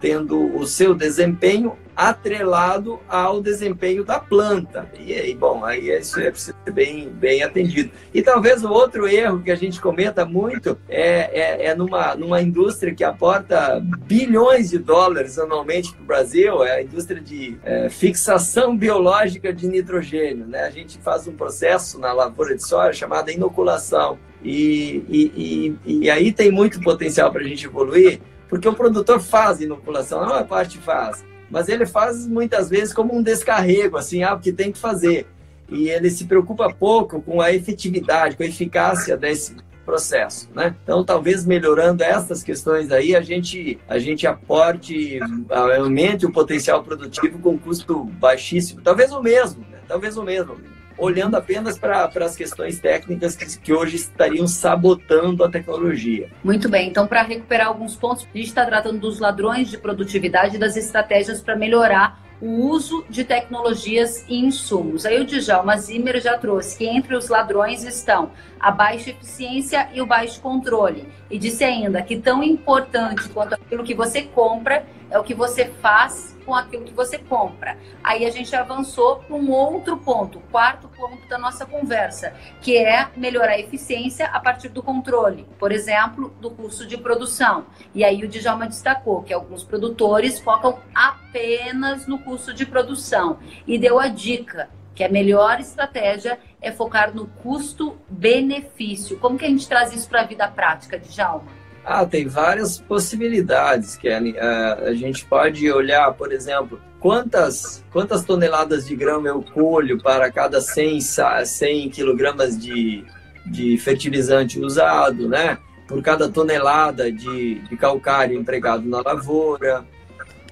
tendo 0.00 0.56
o 0.56 0.66
seu 0.66 0.94
desempenho 0.94 1.76
atrelado 1.98 3.00
ao 3.08 3.42
desempenho 3.42 4.04
da 4.04 4.20
planta. 4.20 4.88
E 5.00 5.12
aí, 5.12 5.34
bom, 5.34 5.64
aí 5.64 5.90
isso 5.90 6.20
é 6.20 6.30
preciso 6.30 6.56
ser 6.64 6.70
bem, 6.70 7.08
bem 7.08 7.42
atendido. 7.42 7.90
E 8.14 8.22
talvez 8.22 8.62
o 8.62 8.70
outro 8.70 9.08
erro 9.08 9.42
que 9.42 9.50
a 9.50 9.56
gente 9.56 9.80
comenta 9.80 10.24
muito 10.24 10.78
é, 10.88 11.64
é, 11.64 11.66
é 11.66 11.74
numa, 11.74 12.14
numa 12.14 12.40
indústria 12.40 12.94
que 12.94 13.02
aporta 13.02 13.82
bilhões 14.06 14.70
de 14.70 14.78
dólares 14.78 15.40
anualmente 15.40 15.92
para 15.92 16.02
o 16.02 16.06
Brasil, 16.06 16.62
é 16.62 16.76
a 16.76 16.82
indústria 16.84 17.20
de 17.20 17.58
é, 17.64 17.88
fixação 17.88 18.76
biológica 18.76 19.52
de 19.52 19.66
nitrogênio. 19.66 20.46
Né? 20.46 20.62
A 20.62 20.70
gente 20.70 20.98
faz 20.98 21.26
um 21.26 21.32
processo 21.32 21.98
na 21.98 22.12
lavoura 22.12 22.54
de 22.54 22.64
soja 22.64 22.92
chamado 22.92 23.32
inoculação. 23.32 24.20
E, 24.40 25.02
e, 25.08 25.76
e, 25.84 25.98
e 26.04 26.10
aí 26.10 26.32
tem 26.32 26.52
muito 26.52 26.80
potencial 26.80 27.32
para 27.32 27.40
a 27.40 27.44
gente 27.44 27.66
evoluir, 27.66 28.20
porque 28.48 28.68
o 28.68 28.74
produtor 28.74 29.20
faz 29.20 29.60
inoculação, 29.60 30.22
a 30.22 30.26
maior 30.26 30.46
parte 30.46 30.78
faz 30.78 31.24
mas 31.50 31.68
ele 31.68 31.86
faz 31.86 32.26
muitas 32.26 32.68
vezes 32.68 32.92
como 32.92 33.14
um 33.14 33.22
descarrego, 33.22 33.96
assim, 33.96 34.22
ah, 34.22 34.36
que 34.36 34.52
tem 34.52 34.70
que 34.70 34.78
fazer. 34.78 35.26
E 35.68 35.88
ele 35.88 36.10
se 36.10 36.24
preocupa 36.24 36.72
pouco 36.72 37.20
com 37.20 37.40
a 37.40 37.52
efetividade, 37.52 38.36
com 38.36 38.42
a 38.42 38.46
eficácia 38.46 39.16
desse 39.16 39.54
processo, 39.84 40.48
né? 40.54 40.74
Então, 40.82 41.02
talvez 41.02 41.46
melhorando 41.46 42.02
essas 42.02 42.42
questões 42.42 42.90
aí, 42.92 43.16
a 43.16 43.22
gente 43.22 43.78
a 43.88 43.98
gente 43.98 44.26
aporte, 44.26 45.18
aumente 45.48 46.26
o 46.26 46.32
potencial 46.32 46.82
produtivo 46.82 47.38
com 47.38 47.58
custo 47.58 48.04
baixíssimo, 48.04 48.82
talvez 48.82 49.12
o 49.12 49.22
mesmo, 49.22 49.62
né? 49.70 49.78
talvez 49.88 50.18
o 50.18 50.22
mesmo 50.22 50.56
olhando 50.98 51.36
apenas 51.36 51.78
para 51.78 52.10
as 52.20 52.36
questões 52.36 52.78
técnicas 52.78 53.36
que, 53.36 53.58
que, 53.58 53.72
hoje 53.72 53.96
estariam 53.96 54.46
sabotando 54.46 55.44
a 55.44 55.48
tecnologia. 55.48 56.28
Muito 56.42 56.68
bem, 56.68 56.88
então 56.88 57.06
para 57.06 57.22
recuperar 57.22 57.68
alguns 57.68 57.96
pontos, 57.96 58.26
a 58.34 58.36
gente 58.36 58.48
está 58.48 58.66
tratando 58.66 58.98
dos 58.98 59.18
ladrões 59.18 59.70
de 59.70 59.78
produtividade 59.78 60.56
e 60.56 60.58
das 60.58 60.76
estratégias 60.76 61.40
para 61.40 61.56
melhorar 61.56 62.28
o 62.40 62.68
uso 62.68 63.04
de 63.08 63.24
tecnologias 63.24 64.24
e 64.28 64.38
insumos. 64.38 65.04
Aí 65.04 65.20
o 65.20 65.24
Djalma 65.24 65.76
Zimmer 65.76 66.20
já 66.20 66.38
trouxe 66.38 66.78
que 66.78 66.86
entre 66.86 67.16
os 67.16 67.28
ladrões 67.28 67.82
estão 67.82 68.30
a 68.60 68.70
baixa 68.70 69.10
eficiência 69.10 69.88
e 69.92 70.00
o 70.00 70.06
baixo 70.06 70.40
controle. 70.40 71.08
E 71.30 71.38
disse 71.38 71.64
ainda 71.64 72.00
que 72.02 72.16
tão 72.16 72.42
importante 72.42 73.28
quanto 73.30 73.54
aquilo 73.54 73.82
que 73.84 73.94
você 73.94 74.22
compra 74.22 74.86
é 75.10 75.18
o 75.18 75.24
que 75.24 75.34
você 75.34 75.66
faz 75.66 76.36
com 76.44 76.54
aquilo 76.54 76.84
que 76.84 76.94
você 76.94 77.18
compra. 77.18 77.76
Aí 78.02 78.24
a 78.24 78.30
gente 78.30 78.56
avançou 78.56 79.16
para 79.16 79.36
um 79.36 79.50
outro 79.50 79.98
ponto, 79.98 80.40
quarto 80.50 80.88
ponto 80.88 81.28
da 81.28 81.38
nossa 81.38 81.66
conversa, 81.66 82.32
que 82.62 82.76
é 82.76 83.08
melhorar 83.14 83.52
a 83.52 83.58
eficiência 83.58 84.26
a 84.28 84.40
partir 84.40 84.70
do 84.70 84.82
controle, 84.82 85.46
por 85.58 85.72
exemplo, 85.72 86.34
do 86.40 86.50
custo 86.50 86.86
de 86.86 86.96
produção. 86.96 87.66
E 87.94 88.02
aí 88.02 88.24
o 88.24 88.28
Djalma 88.28 88.66
destacou 88.66 89.22
que 89.22 89.34
alguns 89.34 89.62
produtores 89.62 90.40
focam 90.40 90.78
apenas 90.94 92.06
no 92.06 92.18
custo 92.20 92.54
de 92.54 92.64
produção 92.64 93.38
e 93.66 93.78
deu 93.78 93.98
a 93.98 94.08
dica 94.08 94.70
que 94.94 95.04
a 95.04 95.08
melhor 95.08 95.60
estratégia 95.60 96.40
é 96.60 96.72
focar 96.72 97.14
no 97.14 97.26
custo-benefício. 97.26 99.18
Como 99.18 99.38
que 99.38 99.44
a 99.44 99.48
gente 99.48 99.68
traz 99.68 99.92
isso 99.92 100.08
para 100.08 100.22
a 100.22 100.24
vida 100.24 100.48
prática, 100.48 100.98
Djalma? 100.98 101.57
Ah, 101.90 102.04
tem 102.04 102.26
várias 102.28 102.78
possibilidades, 102.78 103.96
Kelly. 103.96 104.32
Uh, 104.32 104.88
a 104.88 104.94
gente 104.94 105.24
pode 105.24 105.72
olhar, 105.72 106.12
por 106.12 106.30
exemplo, 106.34 106.78
quantas, 107.00 107.82
quantas 107.90 108.22
toneladas 108.26 108.86
de 108.86 108.94
grama 108.94 109.26
eu 109.26 109.42
colho 109.42 109.98
para 110.02 110.30
cada 110.30 110.60
100, 110.60 111.00
100 111.46 111.88
quilogramas 111.88 112.58
de, 112.58 113.06
de 113.46 113.78
fertilizante 113.78 114.60
usado, 114.60 115.30
né? 115.30 115.56
Por 115.86 116.02
cada 116.02 116.28
tonelada 116.28 117.10
de, 117.10 117.54
de 117.54 117.76
calcário 117.78 118.38
empregado 118.38 118.86
na 118.86 119.00
lavoura, 119.00 119.82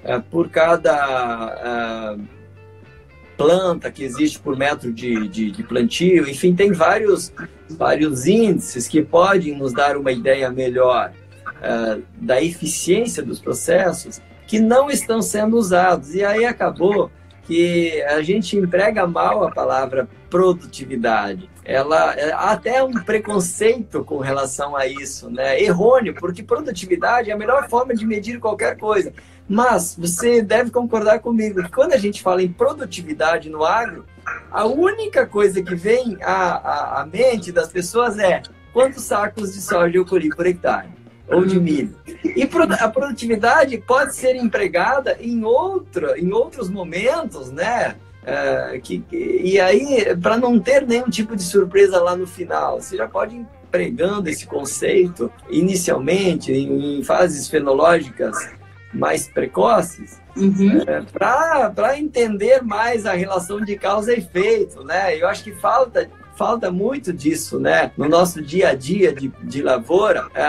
uh, 0.04 0.22
por 0.30 0.48
cada... 0.48 2.16
Uh, 2.16 2.36
planta 3.36 3.90
que 3.90 4.02
existe 4.02 4.38
por 4.38 4.56
metro 4.56 4.90
de, 4.90 5.28
de, 5.28 5.50
de, 5.50 5.62
plantio, 5.62 6.26
enfim, 6.26 6.54
tem 6.54 6.72
vários, 6.72 7.30
vários 7.68 8.26
índices 8.26 8.88
que 8.88 9.02
podem 9.02 9.54
nos 9.54 9.74
dar 9.74 9.98
uma 9.98 10.10
ideia 10.10 10.50
melhor 10.50 11.12
uh, 11.58 12.02
da 12.16 12.42
eficiência 12.42 13.22
dos 13.22 13.40
processos 13.40 14.20
que 14.46 14.58
não 14.60 14.90
estão 14.90 15.20
sendo 15.20 15.56
usados. 15.56 16.14
E 16.14 16.24
aí 16.24 16.44
acabou 16.44 17.10
que 17.46 18.02
a 18.02 18.20
gente 18.22 18.56
emprega 18.56 19.06
mal 19.06 19.44
a 19.44 19.52
palavra 19.52 20.08
produtividade. 20.28 21.48
Ela 21.64 22.14
há 22.34 22.50
até 22.50 22.82
um 22.82 22.92
preconceito 22.92 24.04
com 24.04 24.18
relação 24.18 24.76
a 24.76 24.86
isso, 24.86 25.30
né? 25.30 25.60
Errôneo, 25.60 26.14
porque 26.14 26.42
produtividade 26.42 27.30
é 27.30 27.34
a 27.34 27.36
melhor 27.36 27.68
forma 27.68 27.94
de 27.94 28.04
medir 28.04 28.40
qualquer 28.40 28.76
coisa. 28.76 29.12
Mas 29.48 29.96
você 29.96 30.42
deve 30.42 30.70
concordar 30.70 31.20
comigo 31.20 31.62
que 31.62 31.70
quando 31.70 31.92
a 31.92 31.98
gente 31.98 32.20
fala 32.20 32.42
em 32.42 32.52
produtividade 32.52 33.48
no 33.48 33.64
agro, 33.64 34.04
a 34.50 34.66
única 34.66 35.24
coisa 35.24 35.62
que 35.62 35.74
vem 35.74 36.18
à, 36.22 36.56
à, 36.56 37.02
à 37.02 37.06
mente 37.06 37.52
das 37.52 37.68
pessoas 37.68 38.18
é 38.18 38.42
quantos 38.72 39.04
sacos 39.04 39.54
de 39.54 39.60
soja 39.60 39.96
eu 39.96 40.04
colhi 40.04 40.30
por 40.30 40.46
hectare 40.46 40.95
ou 41.28 41.44
de 41.44 41.58
milho. 41.58 41.96
E 42.24 42.48
a 42.78 42.88
produtividade 42.88 43.78
pode 43.78 44.14
ser 44.14 44.36
empregada 44.36 45.16
em, 45.20 45.44
outra, 45.44 46.18
em 46.18 46.32
outros 46.32 46.68
momentos, 46.68 47.50
né? 47.50 47.96
É, 48.24 48.80
que, 48.82 48.98
que, 49.00 49.40
e 49.44 49.60
aí, 49.60 50.16
para 50.16 50.36
não 50.36 50.58
ter 50.58 50.84
nenhum 50.84 51.08
tipo 51.08 51.36
de 51.36 51.44
surpresa 51.44 52.02
lá 52.02 52.16
no 52.16 52.26
final, 52.26 52.80
você 52.80 52.96
já 52.96 53.06
pode 53.06 53.36
ir 53.36 53.46
empregando 53.68 54.28
esse 54.28 54.46
conceito 54.46 55.30
inicialmente 55.48 56.52
em, 56.52 56.98
em 56.98 57.04
fases 57.04 57.48
fenológicas 57.48 58.36
mais 58.92 59.28
precoces, 59.28 60.20
uhum. 60.36 60.82
é, 60.86 61.02
para 61.72 61.98
entender 61.98 62.62
mais 62.62 63.06
a 63.06 63.12
relação 63.12 63.60
de 63.60 63.76
causa 63.76 64.12
e 64.12 64.18
efeito, 64.18 64.82
né? 64.82 65.16
Eu 65.16 65.28
acho 65.28 65.44
que 65.44 65.52
falta 65.52 66.08
falta 66.36 66.70
muito 66.70 67.12
disso, 67.12 67.58
né? 67.58 67.90
No 67.96 68.08
nosso 68.08 68.40
dia 68.42 68.68
a 68.68 68.74
dia 68.74 69.12
de, 69.12 69.28
de 69.42 69.62
lavoura, 69.62 70.28
é, 70.34 70.42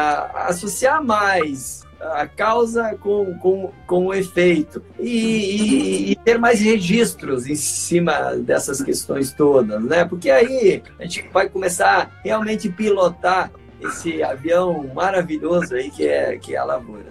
associar 0.48 1.04
mais 1.04 1.88
a 2.00 2.28
causa 2.28 2.96
com, 3.02 3.34
com, 3.40 3.72
com 3.88 4.06
o 4.08 4.14
efeito 4.14 4.84
e, 5.00 5.10
e, 5.10 6.12
e, 6.12 6.16
ter 6.16 6.38
mais 6.38 6.62
registros 6.62 7.48
em 7.48 7.56
cima 7.56 8.36
dessas 8.36 8.84
questões 8.84 9.32
todas, 9.32 9.84
né? 9.84 10.06
Porque 10.06 10.30
aí 10.30 10.84
a 11.00 11.04
gente 11.04 11.28
vai 11.34 11.50
começar 11.50 12.02
a 12.02 12.10
realmente 12.24 12.70
pilotar 12.70 13.52
esse 13.82 14.22
avião 14.22 14.90
maravilhoso 14.94 15.76
aí 15.76 15.90
que 15.90 16.08
é, 16.08 16.38
que 16.38 16.56
é 16.56 16.60
a 16.60 16.64
lavoura. 16.64 17.06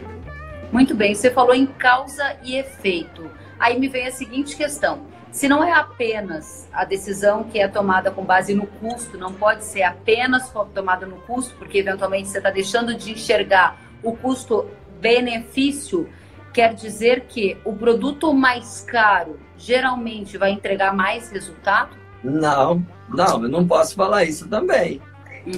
Muito 0.70 0.94
bem, 0.94 1.14
você 1.14 1.30
falou 1.30 1.54
em 1.54 1.66
causa 1.66 2.36
e 2.44 2.56
efeito. 2.56 3.28
Aí 3.58 3.78
me 3.78 3.88
vem 3.88 4.06
a 4.06 4.12
seguinte 4.12 4.56
questão: 4.56 5.06
se 5.36 5.48
não 5.50 5.62
é 5.62 5.70
apenas 5.70 6.66
a 6.72 6.82
decisão 6.82 7.44
que 7.44 7.58
é 7.58 7.68
tomada 7.68 8.10
com 8.10 8.24
base 8.24 8.54
no 8.54 8.66
custo, 8.66 9.18
não 9.18 9.34
pode 9.34 9.66
ser 9.66 9.82
apenas 9.82 10.50
tomada 10.74 11.04
no 11.04 11.16
custo, 11.16 11.54
porque 11.56 11.76
eventualmente 11.76 12.28
você 12.28 12.38
está 12.38 12.50
deixando 12.50 12.94
de 12.94 13.12
enxergar 13.12 13.78
o 14.02 14.16
custo-benefício, 14.16 16.08
quer 16.54 16.72
dizer 16.72 17.26
que 17.28 17.58
o 17.66 17.74
produto 17.74 18.32
mais 18.32 18.80
caro 18.80 19.38
geralmente 19.58 20.38
vai 20.38 20.52
entregar 20.52 20.96
mais 20.96 21.30
resultado? 21.30 21.90
Não, 22.24 22.82
não, 23.06 23.42
eu 23.42 23.48
não 23.50 23.68
posso 23.68 23.94
falar 23.94 24.24
isso 24.24 24.48
também. 24.48 25.02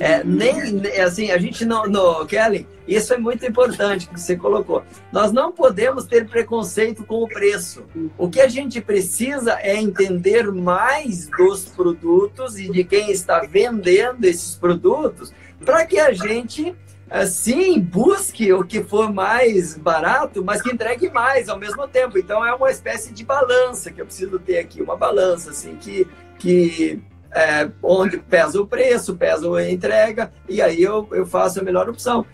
É, 0.01 0.23
nem 0.23 0.87
assim, 1.01 1.31
a 1.31 1.39
gente 1.39 1.65
não, 1.65 1.87
no, 1.87 2.27
Kelly, 2.27 2.67
isso 2.87 3.15
é 3.15 3.19
muito 3.19 3.47
importante 3.47 4.09
que 4.09 4.21
você 4.21 4.37
colocou. 4.37 4.83
Nós 5.11 5.33
não 5.33 5.51
podemos 5.51 6.05
ter 6.05 6.29
preconceito 6.29 7.05
com 7.05 7.23
o 7.23 7.29
preço. 7.29 7.85
O 8.17 8.29
que 8.29 8.41
a 8.41 8.49
gente 8.49 8.81
precisa 8.81 9.59
é 9.61 9.77
entender 9.77 10.53
mais 10.53 11.27
dos 11.27 11.65
produtos 11.67 12.59
e 12.59 12.71
de 12.71 12.85
quem 12.85 13.11
está 13.11 13.41
vendendo 13.41 14.25
esses 14.25 14.55
produtos, 14.55 15.33
para 15.65 15.87
que 15.87 15.99
a 15.99 16.13
gente 16.13 16.75
assim 17.11 17.81
busque 17.81 18.53
o 18.53 18.63
que 18.63 18.83
for 18.83 19.11
mais 19.11 19.79
barato, 19.79 20.45
mas 20.45 20.61
que 20.61 20.71
entregue 20.71 21.09
mais 21.09 21.49
ao 21.49 21.59
mesmo 21.59 21.89
tempo. 21.89 22.19
Então 22.19 22.45
é 22.45 22.55
uma 22.55 22.71
espécie 22.71 23.13
de 23.13 23.25
balança 23.25 23.91
que 23.91 24.01
eu 24.01 24.05
preciso 24.05 24.39
ter 24.39 24.59
aqui, 24.59 24.83
uma 24.83 24.97
balança 24.97 25.51
assim 25.51 25.77
que 25.77 26.07
que 26.39 27.01
é, 27.35 27.69
onde 27.83 28.19
pesa 28.19 28.61
o 28.61 28.67
preço, 28.67 29.17
pesa 29.17 29.55
a 29.55 29.71
entrega, 29.71 30.33
e 30.49 30.61
aí 30.63 30.83
eu, 30.83 31.09
eu 31.13 31.27
faço 31.27 31.61
a 31.61 31.63
melhor 31.63 31.89
opção. 31.89 32.25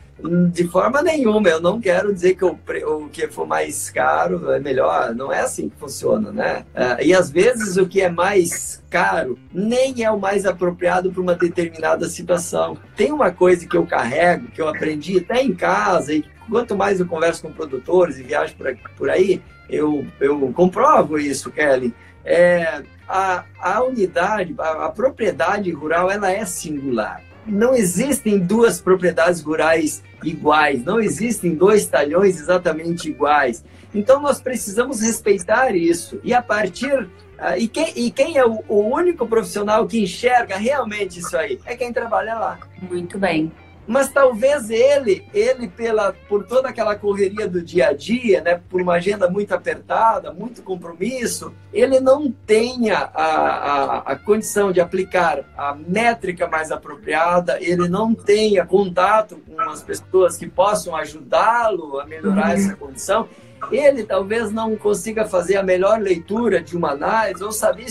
De 0.52 0.64
forma 0.68 1.02
nenhuma, 1.02 1.48
eu 1.48 1.60
não 1.60 1.80
quero 1.80 2.14
dizer 2.14 2.34
que 2.34 2.44
o, 2.44 2.56
o 2.86 3.08
que 3.08 3.26
for 3.26 3.46
mais 3.46 3.90
caro 3.90 4.52
é 4.52 4.60
melhor, 4.60 5.12
não 5.14 5.32
é 5.32 5.40
assim 5.40 5.68
que 5.68 5.76
funciona, 5.76 6.30
né? 6.30 6.64
É, 6.72 7.04
e 7.04 7.12
às 7.12 7.30
vezes 7.30 7.76
o 7.76 7.86
que 7.86 8.00
é 8.00 8.08
mais 8.08 8.80
caro 8.88 9.36
nem 9.52 10.04
é 10.04 10.10
o 10.10 10.18
mais 10.18 10.46
apropriado 10.46 11.10
para 11.10 11.20
uma 11.20 11.34
determinada 11.34 12.08
situação. 12.08 12.78
Tem 12.96 13.10
uma 13.10 13.32
coisa 13.32 13.66
que 13.66 13.76
eu 13.76 13.84
carrego, 13.84 14.46
que 14.52 14.62
eu 14.62 14.68
aprendi 14.68 15.18
até 15.18 15.42
em 15.42 15.52
casa, 15.52 16.14
e 16.14 16.24
quanto 16.48 16.76
mais 16.76 17.00
eu 17.00 17.06
converso 17.06 17.42
com 17.42 17.52
produtores 17.52 18.16
e 18.16 18.22
viajo 18.22 18.54
por, 18.54 18.72
por 18.96 19.10
aí, 19.10 19.42
eu, 19.68 20.06
eu 20.20 20.52
comprovo 20.54 21.18
isso, 21.18 21.50
Kelly. 21.50 21.92
É, 22.24 22.82
a, 23.08 23.44
a 23.60 23.82
unidade, 23.82 24.54
a, 24.58 24.86
a 24.86 24.88
propriedade 24.90 25.70
rural, 25.70 26.10
ela 26.10 26.30
é 26.30 26.44
singular. 26.44 27.22
Não 27.46 27.74
existem 27.74 28.38
duas 28.38 28.80
propriedades 28.80 29.42
rurais 29.42 30.02
iguais, 30.22 30.82
não 30.82 30.98
existem 30.98 31.54
dois 31.54 31.86
talhões 31.86 32.40
exatamente 32.40 33.10
iguais. 33.10 33.64
Então 33.94 34.20
nós 34.20 34.40
precisamos 34.40 35.00
respeitar 35.00 35.74
isso. 35.76 36.20
E 36.24 36.32
a 36.32 36.42
partir. 36.42 37.08
Uh, 37.34 37.58
e, 37.58 37.68
quem, 37.68 37.92
e 37.96 38.10
quem 38.10 38.38
é 38.38 38.46
o, 38.46 38.62
o 38.68 38.80
único 38.94 39.26
profissional 39.26 39.86
que 39.86 40.00
enxerga 40.00 40.56
realmente 40.56 41.18
isso 41.18 41.36
aí? 41.36 41.58
É 41.66 41.76
quem 41.76 41.92
trabalha 41.92 42.34
lá. 42.34 42.58
Muito 42.80 43.18
bem. 43.18 43.52
Mas 43.86 44.08
talvez 44.08 44.70
ele, 44.70 45.26
ele 45.34 45.68
pela 45.68 46.14
por 46.28 46.46
toda 46.46 46.68
aquela 46.68 46.94
correria 46.96 47.46
do 47.46 47.60
dia 47.60 47.88
a 47.88 47.92
dia, 47.92 48.40
né, 48.40 48.60
por 48.68 48.80
uma 48.80 48.94
agenda 48.94 49.28
muito 49.28 49.52
apertada, 49.52 50.32
muito 50.32 50.62
compromisso, 50.62 51.54
ele 51.72 52.00
não 52.00 52.30
tenha 52.30 53.10
a, 53.14 53.24
a, 53.24 53.98
a 54.12 54.16
condição 54.16 54.72
de 54.72 54.80
aplicar 54.80 55.44
a 55.56 55.74
métrica 55.74 56.46
mais 56.46 56.70
apropriada, 56.70 57.58
ele 57.60 57.88
não 57.88 58.14
tenha 58.14 58.64
contato 58.64 59.36
com 59.46 59.60
as 59.62 59.82
pessoas 59.82 60.36
que 60.36 60.46
possam 60.46 60.96
ajudá-lo 60.96 62.00
a 62.00 62.06
melhorar 62.06 62.48
uhum. 62.48 62.52
essa 62.52 62.76
condição. 62.76 63.28
Ele 63.70 64.04
talvez 64.04 64.50
não 64.50 64.76
consiga 64.76 65.24
fazer 65.24 65.56
a 65.56 65.62
melhor 65.62 65.98
leitura 65.98 66.62
de 66.62 66.76
uma 66.76 66.90
análise 66.90 67.42
ou 67.42 67.52
saber 67.52 67.86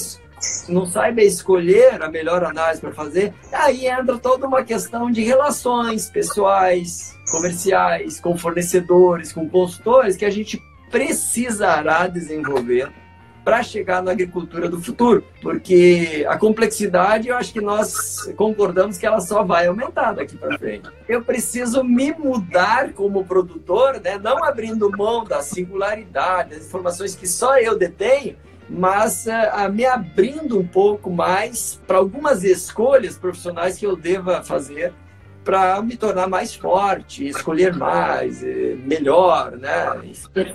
não 0.67 0.85
saiba 0.85 1.21
escolher 1.21 2.01
a 2.01 2.09
melhor 2.09 2.43
análise 2.43 2.81
para 2.81 2.91
fazer, 2.91 3.33
aí 3.51 3.87
entra 3.87 4.17
toda 4.17 4.47
uma 4.47 4.63
questão 4.63 5.11
de 5.11 5.23
relações 5.23 6.09
pessoais, 6.09 7.17
comerciais, 7.31 8.19
com 8.19 8.37
fornecedores, 8.37 9.31
com 9.31 9.49
consultores, 9.49 10.15
que 10.15 10.25
a 10.25 10.29
gente 10.29 10.61
precisará 10.89 12.07
desenvolver 12.07 12.91
para 13.43 13.61
chegar 13.61 14.01
na 14.01 14.11
agricultura 14.11 14.69
do 14.69 14.81
futuro, 14.81 15.23
porque 15.41 16.25
a 16.29 16.37
complexidade, 16.37 17.27
eu 17.27 17.35
acho 17.35 17.51
que 17.51 17.59
nós 17.59 18.31
concordamos 18.37 18.97
que 18.97 19.05
ela 19.05 19.19
só 19.19 19.43
vai 19.43 19.67
aumentar 19.67 20.13
daqui 20.13 20.37
para 20.37 20.57
frente. 20.57 20.89
Eu 21.09 21.21
preciso 21.21 21.83
me 21.83 22.13
mudar 22.13 22.93
como 22.93 23.25
produtor, 23.25 23.99
né? 24.01 24.17
não 24.17 24.43
abrindo 24.43 24.89
mão 24.91 25.25
da 25.25 25.41
singularidade, 25.41 26.51
das 26.51 26.67
informações 26.67 27.15
que 27.15 27.27
só 27.27 27.57
eu 27.57 27.77
detenho, 27.77 28.37
mas 28.69 29.25
uh, 29.25 29.71
me 29.71 29.85
abrindo 29.85 30.59
um 30.59 30.65
pouco 30.65 31.09
mais 31.09 31.79
para 31.87 31.97
algumas 31.97 32.43
escolhas 32.43 33.17
profissionais 33.17 33.77
que 33.77 33.85
eu 33.85 33.95
deva 33.95 34.43
fazer 34.43 34.93
para 35.43 35.81
me 35.81 35.97
tornar 35.97 36.27
mais 36.27 36.55
forte, 36.55 37.27
escolher 37.27 37.75
mais, 37.75 38.41
melhor, 38.85 39.51
né? 39.51 39.85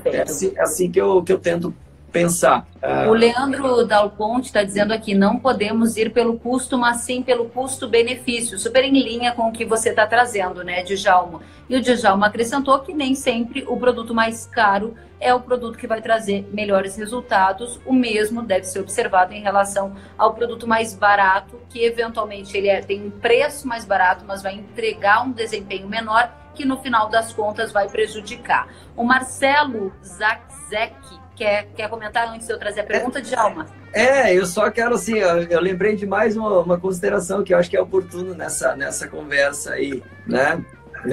É 0.05 0.23
assim, 0.23 0.53
é 0.57 0.63
assim, 0.63 0.91
que, 0.91 1.01
eu, 1.01 1.23
que 1.23 1.33
eu 1.33 1.39
tento 1.39 1.75
pensar. 2.13 2.67
O 3.09 3.13
Leandro 3.13 3.85
Dalponte 3.85 4.47
está 4.47 4.63
dizendo 4.63 4.93
aqui, 4.93 5.15
não 5.15 5.39
podemos 5.39 5.97
ir 5.97 6.13
pelo 6.13 6.39
custo, 6.39 6.79
mas 6.79 6.99
sim 6.99 7.23
pelo 7.23 7.47
custo-benefício, 7.47 8.59
super 8.59 8.85
em 8.85 8.93
linha 8.93 9.33
com 9.33 9.49
o 9.49 9.53
que 9.53 9.65
você 9.65 9.91
está 9.91 10.07
trazendo, 10.07 10.63
né, 10.63 10.83
Djalma? 10.83 11.41
E 11.69 11.77
o 11.77 11.83
Djalma 11.83 12.27
acrescentou 12.27 12.79
que 12.81 12.95
nem 12.95 13.15
sempre 13.15 13.65
o 13.69 13.77
produto 13.77 14.15
mais 14.15 14.47
caro 14.47 14.95
é 15.21 15.35
o 15.35 15.41
produto 15.41 15.77
que 15.77 15.87
vai 15.87 16.01
trazer 16.01 16.49
melhores 16.53 16.97
resultados. 16.97 17.81
O 17.85 17.93
mesmo 17.93 18.43
deve 18.43 18.65
ser 18.65 18.81
observado 18.81 19.35
em 19.35 19.43
relação 19.43 19.95
ao 20.17 20.33
produto 20.35 20.67
mais 20.67 20.95
barato, 20.95 21.61
que 21.69 21.85
eventualmente 21.85 22.57
ele 22.57 22.69
é, 22.69 22.81
tem 22.81 23.05
um 23.05 23.11
preço 23.11 23.67
mais 23.67 23.85
barato, 23.85 24.25
mas 24.27 24.43
vai 24.43 24.55
entregar 24.55 25.25
um 25.25 25.33
desempenho 25.33 25.89
menor, 25.89 26.33
que 26.55 26.65
no 26.65 26.79
final 26.79 27.09
das 27.09 27.33
contas 27.33 27.73
vai 27.73 27.89
prejudicar. 27.89 28.69
O 28.97 29.05
Marcelo 29.05 29.93
Zakzek 30.03 30.97
quer, 31.39 31.69
quer 31.77 31.89
comentar 31.89 32.29
antes 32.29 32.49
de 32.49 32.53
eu 32.53 32.59
trazer 32.59 32.81
a 32.81 32.85
pergunta, 32.85 33.23
de 33.23 33.35
Alma? 33.35 33.67
É, 33.93 34.35
eu 34.35 34.45
só 34.45 34.69
quero 34.71 34.97
assim, 34.97 35.19
eu, 35.19 35.45
eu 35.45 35.61
lembrei 35.61 35.95
de 35.95 36.05
mais 36.05 36.37
uma, 36.37 36.59
uma, 36.59 36.79
consideração 36.79 37.45
que 37.45 37.55
eu 37.55 37.59
acho 37.59 37.71
que 37.71 37.77
é 37.77 37.81
oportuno 37.81 38.35
nessa, 38.35 38.75
nessa 38.75 39.07
conversa 39.07 39.75
aí, 39.75 40.03
né? 40.27 40.63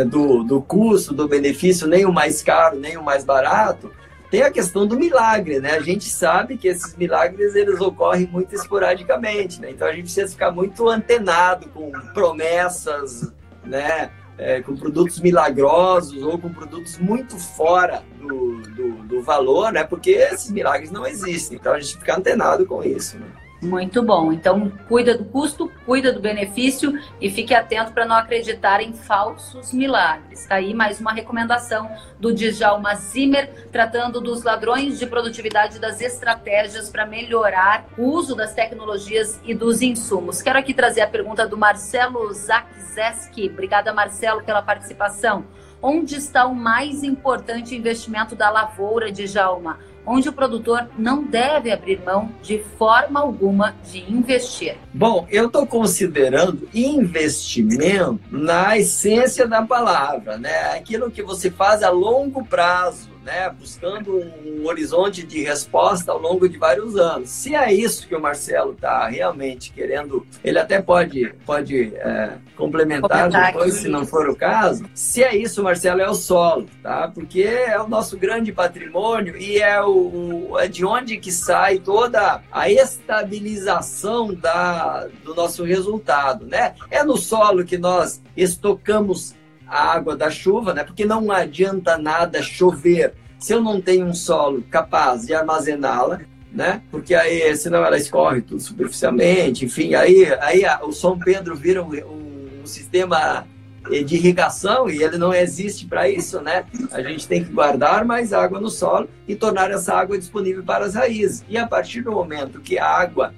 Do, 0.07 0.43
do 0.43 0.61
custo, 0.63 1.13
do 1.13 1.27
benefício, 1.27 1.87
nem 1.87 2.05
o 2.05 2.11
mais 2.11 2.41
caro, 2.41 2.79
nem 2.79 2.97
o 2.97 3.03
mais 3.03 3.23
barato. 3.23 3.93
Tem 4.31 4.41
a 4.41 4.49
questão 4.49 4.87
do 4.87 4.97
milagre, 4.97 5.59
né? 5.59 5.73
A 5.73 5.81
gente 5.81 6.09
sabe 6.09 6.57
que 6.57 6.67
esses 6.67 6.95
milagres 6.95 7.53
eles 7.53 7.79
ocorrem 7.79 8.25
muito 8.25 8.55
esporadicamente, 8.55 9.61
né? 9.61 9.69
Então 9.69 9.87
a 9.87 9.91
gente 9.91 10.05
precisa 10.05 10.27
ficar 10.27 10.51
muito 10.51 10.89
antenado 10.89 11.69
com 11.69 11.91
promessas, 12.13 13.31
né? 13.63 14.09
é, 14.37 14.61
com 14.61 14.75
produtos 14.75 15.19
milagrosos 15.19 16.21
ou 16.21 16.37
com 16.37 16.49
produtos 16.49 16.97
muito 16.97 17.37
fora 17.37 18.03
do, 18.25 18.61
do, 18.61 18.91
do, 19.03 19.21
valor, 19.21 19.71
né? 19.71 19.83
Porque 19.83 20.11
esses 20.11 20.51
milagres 20.51 20.91
não 20.91 21.05
existem. 21.05 21.57
Então 21.57 21.73
a 21.73 21.79
gente 21.79 21.97
fica 21.97 22.17
antenado 22.17 22.65
com 22.65 22.83
isso. 22.83 23.17
Né? 23.17 23.25
Muito 23.65 24.03
bom. 24.03 24.31
Então, 24.31 24.71
cuida 24.87 25.17
do 25.17 25.25
custo, 25.25 25.71
cuida 25.85 26.11
do 26.11 26.19
benefício 26.19 26.93
e 27.19 27.29
fique 27.29 27.53
atento 27.53 27.93
para 27.93 28.05
não 28.05 28.15
acreditar 28.15 28.81
em 28.81 28.93
falsos 28.93 29.73
milagres. 29.73 30.41
Está 30.41 30.55
aí 30.55 30.73
mais 30.73 30.99
uma 30.99 31.11
recomendação 31.11 31.89
do 32.19 32.33
Djalma 32.33 32.95
Zimmer, 32.95 33.67
tratando 33.71 34.21
dos 34.21 34.43
ladrões 34.43 34.99
de 34.99 35.07
produtividade 35.07 35.79
das 35.79 35.99
estratégias 36.01 36.89
para 36.89 37.05
melhorar 37.05 37.85
o 37.97 38.03
uso 38.03 38.35
das 38.35 38.53
tecnologias 38.53 39.39
e 39.43 39.53
dos 39.55 39.81
insumos. 39.81 40.41
Quero 40.41 40.59
aqui 40.59 40.73
trazer 40.73 41.01
a 41.01 41.07
pergunta 41.07 41.47
do 41.47 41.57
Marcelo 41.57 42.31
Zakzeski. 42.33 43.49
Obrigada, 43.49 43.93
Marcelo, 43.93 44.43
pela 44.43 44.61
participação. 44.61 45.45
Onde 45.87 46.15
está 46.15 46.47
o 46.47 46.55
mais 46.55 47.03
importante 47.03 47.75
investimento 47.75 48.35
da 48.35 48.49
lavoura 48.49 49.11
de 49.11 49.27
Jalma? 49.27 49.77
onde 50.07 50.29
o 50.29 50.33
produtor 50.33 50.87
não 50.97 51.23
deve 51.23 51.71
abrir 51.71 51.99
mão 52.05 52.31
de 52.41 52.59
forma 52.77 53.19
alguma 53.19 53.75
de 53.91 53.99
investir? 54.11 54.77
Bom, 54.93 55.25
eu 55.31 55.47
estou 55.47 55.65
considerando 55.65 56.69
investimento 56.73 58.19
na 58.29 58.77
essência 58.77 59.47
da 59.47 59.63
palavra, 59.63 60.37
né? 60.37 60.75
Aquilo 60.75 61.09
que 61.09 61.23
você 61.23 61.49
faz 61.49 61.81
a 61.81 61.89
longo 61.89 62.45
prazo 62.45 63.14
né, 63.25 63.49
buscando 63.49 64.19
um 64.45 64.67
horizonte 64.67 65.25
de 65.25 65.43
resposta 65.43 66.11
ao 66.11 66.21
longo 66.21 66.47
de 66.47 66.59
vários 66.59 66.95
anos. 66.95 67.31
Se 67.31 67.55
é 67.55 67.73
isso 67.73 68.07
que 68.07 68.15
o 68.15 68.21
Marcelo 68.21 68.73
está 68.73 69.07
realmente 69.07 69.73
querendo, 69.73 70.25
ele 70.43 70.59
até 70.59 70.79
pode, 70.79 71.33
pode 71.43 71.95
é, 71.95 72.33
complementar 72.55 73.29
depois, 73.29 73.73
aqui. 73.73 73.81
se 73.81 73.87
não 73.89 74.05
for 74.05 74.29
o 74.29 74.35
caso. 74.35 74.85
Se 74.93 75.23
é 75.23 75.35
isso, 75.35 75.63
Marcelo, 75.63 76.01
é 76.01 76.09
o 76.09 76.13
solo, 76.13 76.67
tá? 76.83 77.11
Porque 77.13 77.41
é 77.41 77.81
o 77.81 77.87
nosso 77.87 78.15
grande 78.15 78.51
patrimônio 78.51 79.35
e 79.35 79.57
é, 79.57 79.81
o, 79.81 80.55
é 80.59 80.67
de 80.67 80.85
onde 80.85 81.17
que 81.17 81.31
sai 81.31 81.79
toda 81.79 82.43
a 82.51 82.69
estabilização 82.69 84.33
da, 84.33 85.07
do 85.23 85.33
nosso 85.33 85.63
resultado, 85.63 86.45
né? 86.45 86.75
É 86.91 87.03
no 87.03 87.17
solo 87.17 87.65
que 87.65 87.77
nós 87.77 88.21
estocamos 88.37 89.33
a 89.67 89.91
água 89.93 90.15
da 90.15 90.29
chuva, 90.29 90.73
né? 90.73 90.83
Porque 90.83 91.05
não 91.05 91.31
adianta 91.31 91.97
nada 91.97 92.41
chover 92.41 93.13
se 93.39 93.53
eu 93.53 93.61
não 93.61 93.81
tenho 93.81 94.05
um 94.05 94.13
solo 94.13 94.63
capaz 94.69 95.25
de 95.25 95.33
armazená-la, 95.33 96.21
né? 96.51 96.81
Porque 96.89 97.13
aí, 97.13 97.55
senão 97.55 97.83
ela 97.83 97.97
escorre 97.97 98.41
tudo 98.41 98.61
superficialmente, 98.61 99.65
enfim, 99.65 99.93
aí, 99.93 100.25
aí 100.39 100.63
o 100.83 100.91
São 100.91 101.19
Pedro 101.19 101.55
vira 101.55 101.83
um, 101.83 101.93
um, 101.93 102.61
um 102.63 102.65
sistema 102.65 103.45
de 103.89 104.15
irrigação 104.15 104.89
e 104.89 105.03
ele 105.03 105.17
não 105.17 105.33
existe 105.33 105.85
para 105.85 106.09
isso, 106.09 106.41
né? 106.41 106.65
A 106.91 107.01
gente 107.01 107.27
tem 107.27 107.43
que 107.43 107.51
guardar 107.51 108.03
mais 108.03 108.33
água 108.33 108.59
no 108.59 108.69
solo 108.69 109.07
e 109.27 109.35
tornar 109.35 109.69
essa 109.69 109.93
água 109.93 110.17
disponível 110.17 110.63
para 110.63 110.85
as 110.85 110.95
raízes. 110.95 111.43
E 111.47 111.57
a 111.57 111.67
partir 111.67 112.01
do 112.01 112.11
momento 112.11 112.59
que 112.59 112.79
a 112.79 112.87
água 112.87 113.33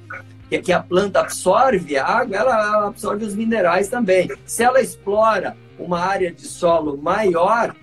que 0.64 0.72
a 0.72 0.82
planta 0.82 1.20
absorve 1.20 1.98
a 1.98 2.06
água, 2.06 2.38
ela 2.38 2.88
absorve 2.88 3.26
os 3.26 3.36
minerais 3.36 3.90
também. 3.90 4.30
Se 4.46 4.64
ela 4.64 4.80
explora 4.80 5.58
uma 5.80 6.00
área 6.00 6.32
de 6.32 6.44
solo 6.44 6.98
maior, 6.98 7.76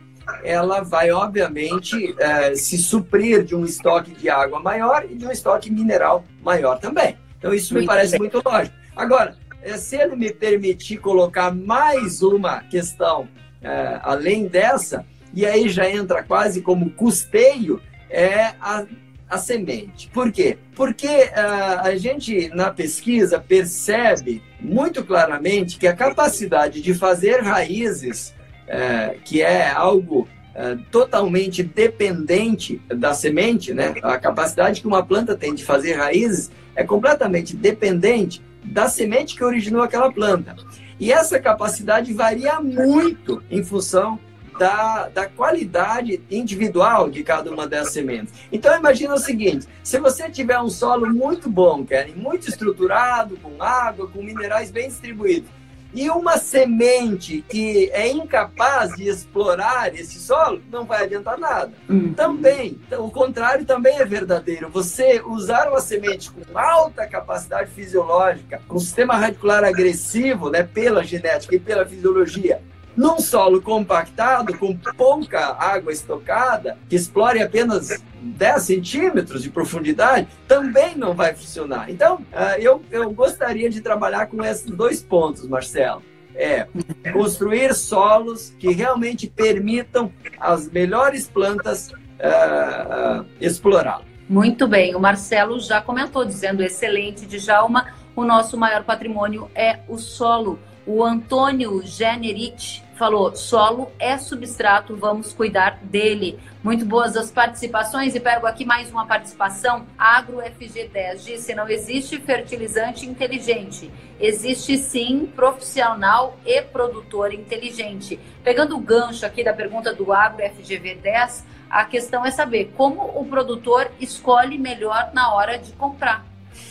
ela 0.42 0.80
vai, 0.82 1.10
obviamente, 1.10 2.14
é, 2.18 2.54
se 2.54 2.78
suprir 2.78 3.44
de 3.44 3.54
um 3.54 3.64
estoque 3.64 4.12
de 4.12 4.28
água 4.28 4.60
maior 4.60 5.04
e 5.08 5.14
de 5.14 5.26
um 5.26 5.30
estoque 5.30 5.70
mineral 5.70 6.24
maior 6.42 6.78
também. 6.78 7.16
Então, 7.38 7.52
isso 7.52 7.74
me 7.74 7.84
parece 7.84 8.18
muito 8.18 8.40
lógico. 8.44 8.74
Agora, 8.96 9.36
é, 9.62 9.76
se 9.76 9.96
ele 9.96 10.16
me 10.16 10.32
permitir 10.32 10.98
colocar 10.98 11.54
mais 11.54 12.22
uma 12.22 12.60
questão 12.60 13.28
é, 13.62 13.98
além 14.02 14.46
dessa, 14.46 15.04
e 15.32 15.44
aí 15.44 15.68
já 15.68 15.88
entra 15.90 16.22
quase 16.22 16.62
como 16.62 16.90
custeio, 16.90 17.80
é 18.08 18.54
a, 18.60 18.86
a 19.28 19.38
semente. 19.38 20.08
Por 20.12 20.30
quê? 20.30 20.58
Porque 20.74 21.06
uh, 21.06 21.80
a 21.80 21.96
gente, 21.96 22.48
na 22.50 22.70
pesquisa, 22.70 23.38
percebe 23.38 24.42
muito 24.60 25.04
claramente 25.04 25.78
que 25.78 25.86
a 25.86 25.94
capacidade 25.94 26.80
de 26.80 26.94
fazer 26.94 27.40
raízes, 27.40 28.34
é, 28.66 29.16
que 29.24 29.42
é 29.42 29.70
algo 29.70 30.26
é, 30.54 30.76
totalmente 30.90 31.62
dependente 31.62 32.80
da 32.88 33.12
semente, 33.12 33.74
né? 33.74 33.94
a 34.02 34.16
capacidade 34.18 34.80
que 34.80 34.86
uma 34.86 35.04
planta 35.04 35.36
tem 35.36 35.52
de 35.52 35.64
fazer 35.64 35.94
raízes 35.94 36.50
é 36.76 36.84
completamente 36.84 37.56
dependente 37.56 38.40
da 38.64 38.88
semente 38.88 39.34
que 39.34 39.44
originou 39.44 39.82
aquela 39.82 40.12
planta. 40.12 40.54
E 40.98 41.12
essa 41.12 41.40
capacidade 41.40 42.12
varia 42.12 42.60
muito 42.60 43.42
em 43.50 43.64
função 43.64 44.18
da, 44.58 45.08
da 45.08 45.26
qualidade 45.26 46.22
individual 46.30 47.10
de 47.10 47.22
cada 47.22 47.50
uma 47.50 47.66
dessas 47.66 47.92
sementes. 47.92 48.34
Então, 48.52 48.76
imagina 48.76 49.14
o 49.14 49.18
seguinte: 49.18 49.66
se 49.82 49.98
você 49.98 50.30
tiver 50.30 50.58
um 50.60 50.70
solo 50.70 51.12
muito 51.12 51.48
bom, 51.48 51.84
Karen, 51.84 52.12
muito 52.14 52.48
estruturado, 52.48 53.36
com 53.38 53.62
água, 53.62 54.08
com 54.08 54.22
minerais 54.22 54.70
bem 54.70 54.88
distribuídos, 54.88 55.48
e 55.94 56.10
uma 56.10 56.36
semente 56.38 57.44
que 57.48 57.88
é 57.92 58.08
incapaz 58.08 58.96
de 58.96 59.08
explorar 59.08 59.94
esse 59.94 60.18
solo, 60.18 60.60
não 60.70 60.84
vai 60.84 61.04
adiantar 61.04 61.38
nada. 61.38 61.72
Uhum. 61.88 62.12
Também, 62.12 62.80
o 62.98 63.08
contrário 63.10 63.64
também 63.64 63.96
é 63.98 64.04
verdadeiro. 64.04 64.68
Você 64.70 65.22
usar 65.24 65.68
uma 65.68 65.80
semente 65.80 66.32
com 66.32 66.58
alta 66.58 67.06
capacidade 67.06 67.70
fisiológica, 67.70 68.60
com 68.66 68.76
sistema 68.80 69.14
radicular 69.14 69.62
agressivo, 69.62 70.50
né, 70.50 70.64
pela 70.64 71.04
genética 71.04 71.54
e 71.54 71.60
pela 71.60 71.86
fisiologia, 71.86 72.60
num 72.96 73.18
solo 73.18 73.60
compactado, 73.60 74.56
com 74.56 74.76
pouca 74.96 75.56
água 75.58 75.92
estocada, 75.92 76.78
que 76.88 76.96
explore 76.96 77.42
apenas 77.42 78.02
10 78.20 78.62
centímetros 78.62 79.42
de 79.42 79.50
profundidade, 79.50 80.28
também 80.46 80.96
não 80.96 81.12
vai 81.12 81.34
funcionar. 81.34 81.90
Então, 81.90 82.20
ah, 82.32 82.58
eu, 82.58 82.82
eu 82.90 83.10
gostaria 83.10 83.68
de 83.68 83.80
trabalhar 83.80 84.26
com 84.26 84.42
esses 84.44 84.70
dois 84.70 85.02
pontos, 85.02 85.46
Marcelo. 85.46 86.02
É 86.36 86.66
construir 87.12 87.74
solos 87.74 88.52
que 88.58 88.72
realmente 88.72 89.28
permitam 89.28 90.12
as 90.40 90.68
melhores 90.68 91.28
plantas 91.28 91.90
uh, 91.90 93.20
uh, 93.20 93.26
explorar. 93.40 94.02
Muito 94.28 94.66
bem, 94.66 94.96
o 94.96 95.00
Marcelo 95.00 95.60
já 95.60 95.80
comentou, 95.80 96.24
dizendo 96.24 96.62
excelente, 96.62 97.24
Djalma, 97.24 97.86
o 98.16 98.24
nosso 98.24 98.56
maior 98.56 98.82
patrimônio 98.82 99.50
é 99.54 99.80
o 99.88 99.98
solo. 99.98 100.58
O 100.86 101.04
Antônio 101.04 101.82
Generich 101.84 102.83
falou: 102.96 103.34
solo 103.34 103.92
é 103.98 104.16
substrato, 104.18 104.96
vamos 104.96 105.32
cuidar 105.32 105.78
dele. 105.82 106.38
Muito 106.62 106.84
boas 106.84 107.16
as 107.16 107.30
participações 107.30 108.14
e 108.14 108.20
pego 108.20 108.46
aqui 108.46 108.64
mais 108.64 108.90
uma 108.90 109.06
participação. 109.06 109.86
Agro 109.98 110.38
FG10 110.38 111.24
disse: 111.24 111.54
não 111.54 111.68
existe 111.68 112.18
fertilizante 112.18 113.06
inteligente, 113.06 113.90
existe 114.18 114.78
sim 114.78 115.26
profissional 115.34 116.36
e 116.44 116.62
produtor 116.62 117.32
inteligente. 117.32 118.18
Pegando 118.42 118.76
o 118.76 118.80
gancho 118.80 119.26
aqui 119.26 119.44
da 119.44 119.52
pergunta 119.52 119.92
do 119.92 120.12
Agro 120.12 120.42
FGV10, 120.42 121.44
a 121.68 121.84
questão 121.84 122.24
é 122.24 122.30
saber 122.30 122.72
como 122.76 123.02
o 123.18 123.24
produtor 123.24 123.90
escolhe 124.00 124.58
melhor 124.58 125.10
na 125.12 125.34
hora 125.34 125.58
de 125.58 125.72
comprar. 125.72 126.24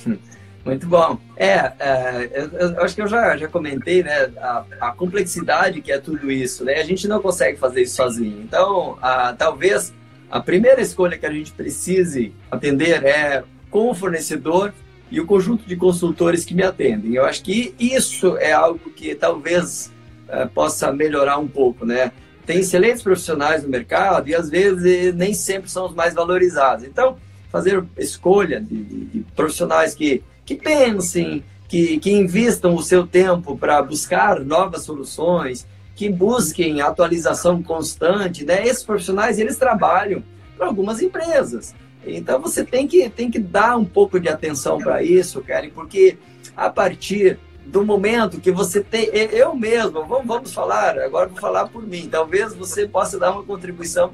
Muito 0.66 0.88
bom. 0.88 1.20
É, 1.36 1.74
é 1.78 2.30
eu, 2.34 2.70
eu, 2.70 2.84
acho 2.84 2.96
que 2.96 3.02
eu 3.02 3.08
já, 3.08 3.36
já 3.36 3.48
comentei, 3.48 4.02
né, 4.02 4.32
a, 4.38 4.64
a, 4.80 4.92
complexidade 4.92 5.82
que 5.82 5.92
é 5.92 6.00
tudo 6.00 6.32
isso, 6.32 6.64
né? 6.64 6.76
A 6.76 6.84
gente 6.84 7.08
não 7.08 7.22
consegue 7.22 7.60
fazer 7.60 7.82
isso 7.82 7.96
sozinho. 7.96 8.42
Então, 8.42 8.98
a, 9.02 9.34
talvez 9.34 9.94
a 10.32 10.40
primeira 10.40 10.82
escolha 10.82 11.18
que 11.18 11.26
a 11.26 11.32
gente 11.32 11.52
precise 11.52 12.34
atender 12.50 13.04
é 13.04 13.44
com 13.70 13.90
o 13.90 13.94
fornecedor 13.94 14.74
e 15.12 15.20
o 15.20 15.28
conjunto 15.28 15.64
de 15.66 15.76
consultores 15.76 16.44
que 16.44 16.56
me 16.56 16.64
atendem. 16.64 17.14
Eu 17.14 17.26
acho 17.26 17.44
que 17.44 17.76
isso 17.80 18.36
é 18.38 18.52
algo 18.52 18.90
que 18.90 19.14
talvez 19.14 19.92
uh, 20.28 20.50
possa 20.50 20.92
melhorar 20.92 21.38
um 21.38 21.48
pouco, 21.48 21.86
né? 21.86 22.12
Tem 22.48 22.60
excelentes 22.60 23.04
profissionais 23.04 23.64
no 23.64 23.70
mercado 23.70 24.28
e 24.28 24.34
às 24.34 24.50
vezes 24.50 25.14
nem 25.14 25.34
sempre 25.34 25.70
são 25.70 25.86
os 25.86 25.94
mais 25.94 26.16
valorizados. 26.16 26.84
Então, 26.84 27.18
fazer 27.52 27.84
escolha 27.96 28.60
de, 28.60 28.84
de, 28.84 29.06
de 29.06 29.20
profissionais 29.36 29.94
que, 29.94 30.24
que 30.46 30.56
pensem, 30.56 31.44
que, 31.68 31.98
que 32.00 32.12
investam 32.12 32.76
o 32.76 32.84
seu 32.84 33.06
tempo 33.08 33.58
para 33.58 33.82
buscar 33.82 34.40
novas 34.42 34.84
soluções, 34.84 35.66
que 35.96 36.10
busquem 36.10 36.82
atualização 36.82 37.62
constante, 37.62 38.44
né? 38.44 38.66
Esses 38.66 38.84
profissionais, 38.84 39.40
eles 39.40 39.58
trabalham 39.58 40.24
para 40.58 40.68
algumas 40.68 41.02
empresas. 41.02 41.74
Então, 42.06 42.40
você 42.40 42.64
tem 42.64 42.88
que, 42.88 43.10
tem 43.10 43.32
que 43.32 43.40
dar 43.40 43.78
um 43.78 43.86
pouco 43.86 44.20
de 44.20 44.28
atenção 44.28 44.78
para 44.78 45.02
isso, 45.04 45.42
Karen, 45.42 45.70
porque 45.70 46.18
a 46.56 46.70
partir 46.70 47.40
do 47.66 47.86
momento 47.86 48.42
que 48.42 48.52
você 48.52 48.82
tem, 48.82 49.06
eu 49.14 49.56
mesmo, 49.56 50.06
vamos, 50.06 50.28
vamos 50.28 50.54
falar, 50.54 51.00
agora 51.00 51.30
vou 51.30 51.40
falar 51.40 51.68
por 51.68 51.82
mim, 51.82 52.10
talvez 52.12 52.54
você 52.54 52.88
possa 52.88 53.18
dar 53.18 53.32
uma 53.32 53.44
contribuição 53.44 54.12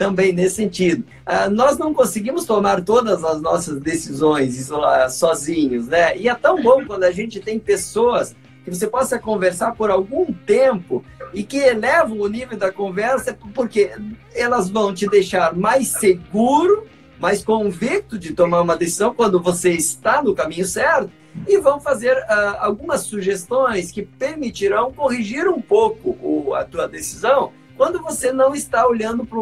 também 0.00 0.32
nesse 0.32 0.56
sentido. 0.56 1.04
Ah, 1.26 1.50
nós 1.50 1.76
não 1.76 1.92
conseguimos 1.92 2.46
tomar 2.46 2.82
todas 2.82 3.22
as 3.22 3.38
nossas 3.42 3.78
decisões 3.78 4.70
sozinhos, 5.10 5.88
né? 5.88 6.16
E 6.16 6.26
é 6.26 6.34
tão 6.34 6.62
bom 6.62 6.86
quando 6.86 7.04
a 7.04 7.10
gente 7.10 7.38
tem 7.38 7.58
pessoas 7.58 8.34
que 8.64 8.70
você 8.70 8.86
possa 8.86 9.18
conversar 9.18 9.74
por 9.74 9.90
algum 9.90 10.32
tempo 10.32 11.04
e 11.34 11.42
que 11.42 11.58
elevam 11.58 12.18
o 12.18 12.28
nível 12.28 12.56
da 12.56 12.72
conversa, 12.72 13.36
porque 13.54 13.90
elas 14.34 14.70
vão 14.70 14.94
te 14.94 15.06
deixar 15.06 15.54
mais 15.54 15.88
seguro, 15.88 16.86
mais 17.18 17.44
convicto 17.44 18.18
de 18.18 18.32
tomar 18.32 18.62
uma 18.62 18.78
decisão 18.78 19.12
quando 19.12 19.38
você 19.38 19.72
está 19.72 20.22
no 20.22 20.34
caminho 20.34 20.64
certo 20.64 21.10
e 21.46 21.58
vão 21.58 21.78
fazer 21.78 22.16
uh, 22.16 22.56
algumas 22.60 23.02
sugestões 23.02 23.92
que 23.92 24.00
permitirão 24.00 24.94
corrigir 24.94 25.46
um 25.46 25.60
pouco 25.60 26.16
o, 26.22 26.54
a 26.54 26.64
tua 26.64 26.88
decisão 26.88 27.52
quando 27.76 28.02
você 28.02 28.30
não 28.30 28.54
está 28.54 28.86
olhando 28.86 29.24
para 29.24 29.38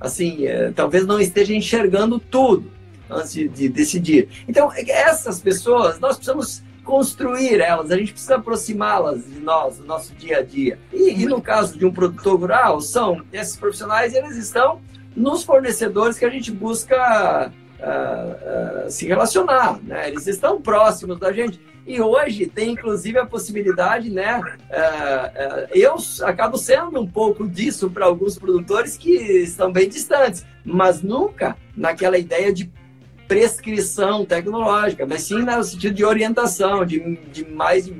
assim, 0.00 0.46
é, 0.46 0.70
talvez 0.70 1.06
não 1.06 1.20
esteja 1.20 1.54
enxergando 1.54 2.18
tudo 2.18 2.70
antes 3.10 3.32
de, 3.32 3.48
de 3.48 3.68
decidir. 3.68 4.28
Então, 4.46 4.70
essas 4.74 5.40
pessoas, 5.40 5.98
nós 5.98 6.16
precisamos 6.16 6.62
construir 6.84 7.60
elas, 7.60 7.90
a 7.90 7.98
gente 7.98 8.12
precisa 8.12 8.36
aproximá-las 8.36 9.26
de 9.26 9.40
nós, 9.40 9.76
do 9.76 9.84
nosso 9.84 10.14
dia 10.14 10.38
a 10.38 10.42
dia. 10.42 10.78
E, 10.92 11.22
e, 11.22 11.26
no 11.26 11.40
caso 11.40 11.78
de 11.78 11.84
um 11.84 11.92
produtor 11.92 12.40
rural, 12.40 12.80
são 12.80 13.22
esses 13.32 13.56
profissionais, 13.56 14.14
eles 14.14 14.36
estão 14.36 14.80
nos 15.14 15.42
fornecedores 15.42 16.18
que 16.18 16.24
a 16.24 16.30
gente 16.30 16.50
busca 16.50 17.52
uh, 17.80 18.90
se 18.90 19.06
relacionar, 19.06 19.78
né? 19.82 20.08
Eles 20.08 20.26
estão 20.26 20.60
próximos 20.60 21.18
da 21.18 21.32
gente. 21.32 21.60
E 21.86 22.00
hoje 22.00 22.46
tem 22.46 22.72
inclusive 22.72 23.18
a 23.18 23.24
possibilidade, 23.24 24.10
né? 24.10 24.40
Uh, 24.40 25.68
eu 25.72 25.96
acabo 26.22 26.58
sendo 26.58 27.00
um 27.00 27.06
pouco 27.06 27.48
disso 27.48 27.88
para 27.88 28.04
alguns 28.04 28.38
produtores 28.38 28.96
que 28.96 29.10
estão 29.10 29.72
bem 29.72 29.88
distantes, 29.88 30.44
mas 30.64 31.02
nunca 31.02 31.56
naquela 31.76 32.18
ideia 32.18 32.52
de 32.52 32.70
prescrição 33.26 34.24
tecnológica, 34.24 35.06
mas 35.06 35.22
sim 35.22 35.42
no 35.42 35.62
sentido 35.62 35.94
de 35.94 36.04
orientação, 36.04 36.84
de, 36.84 37.16
de 37.30 37.44
mais 37.44 37.90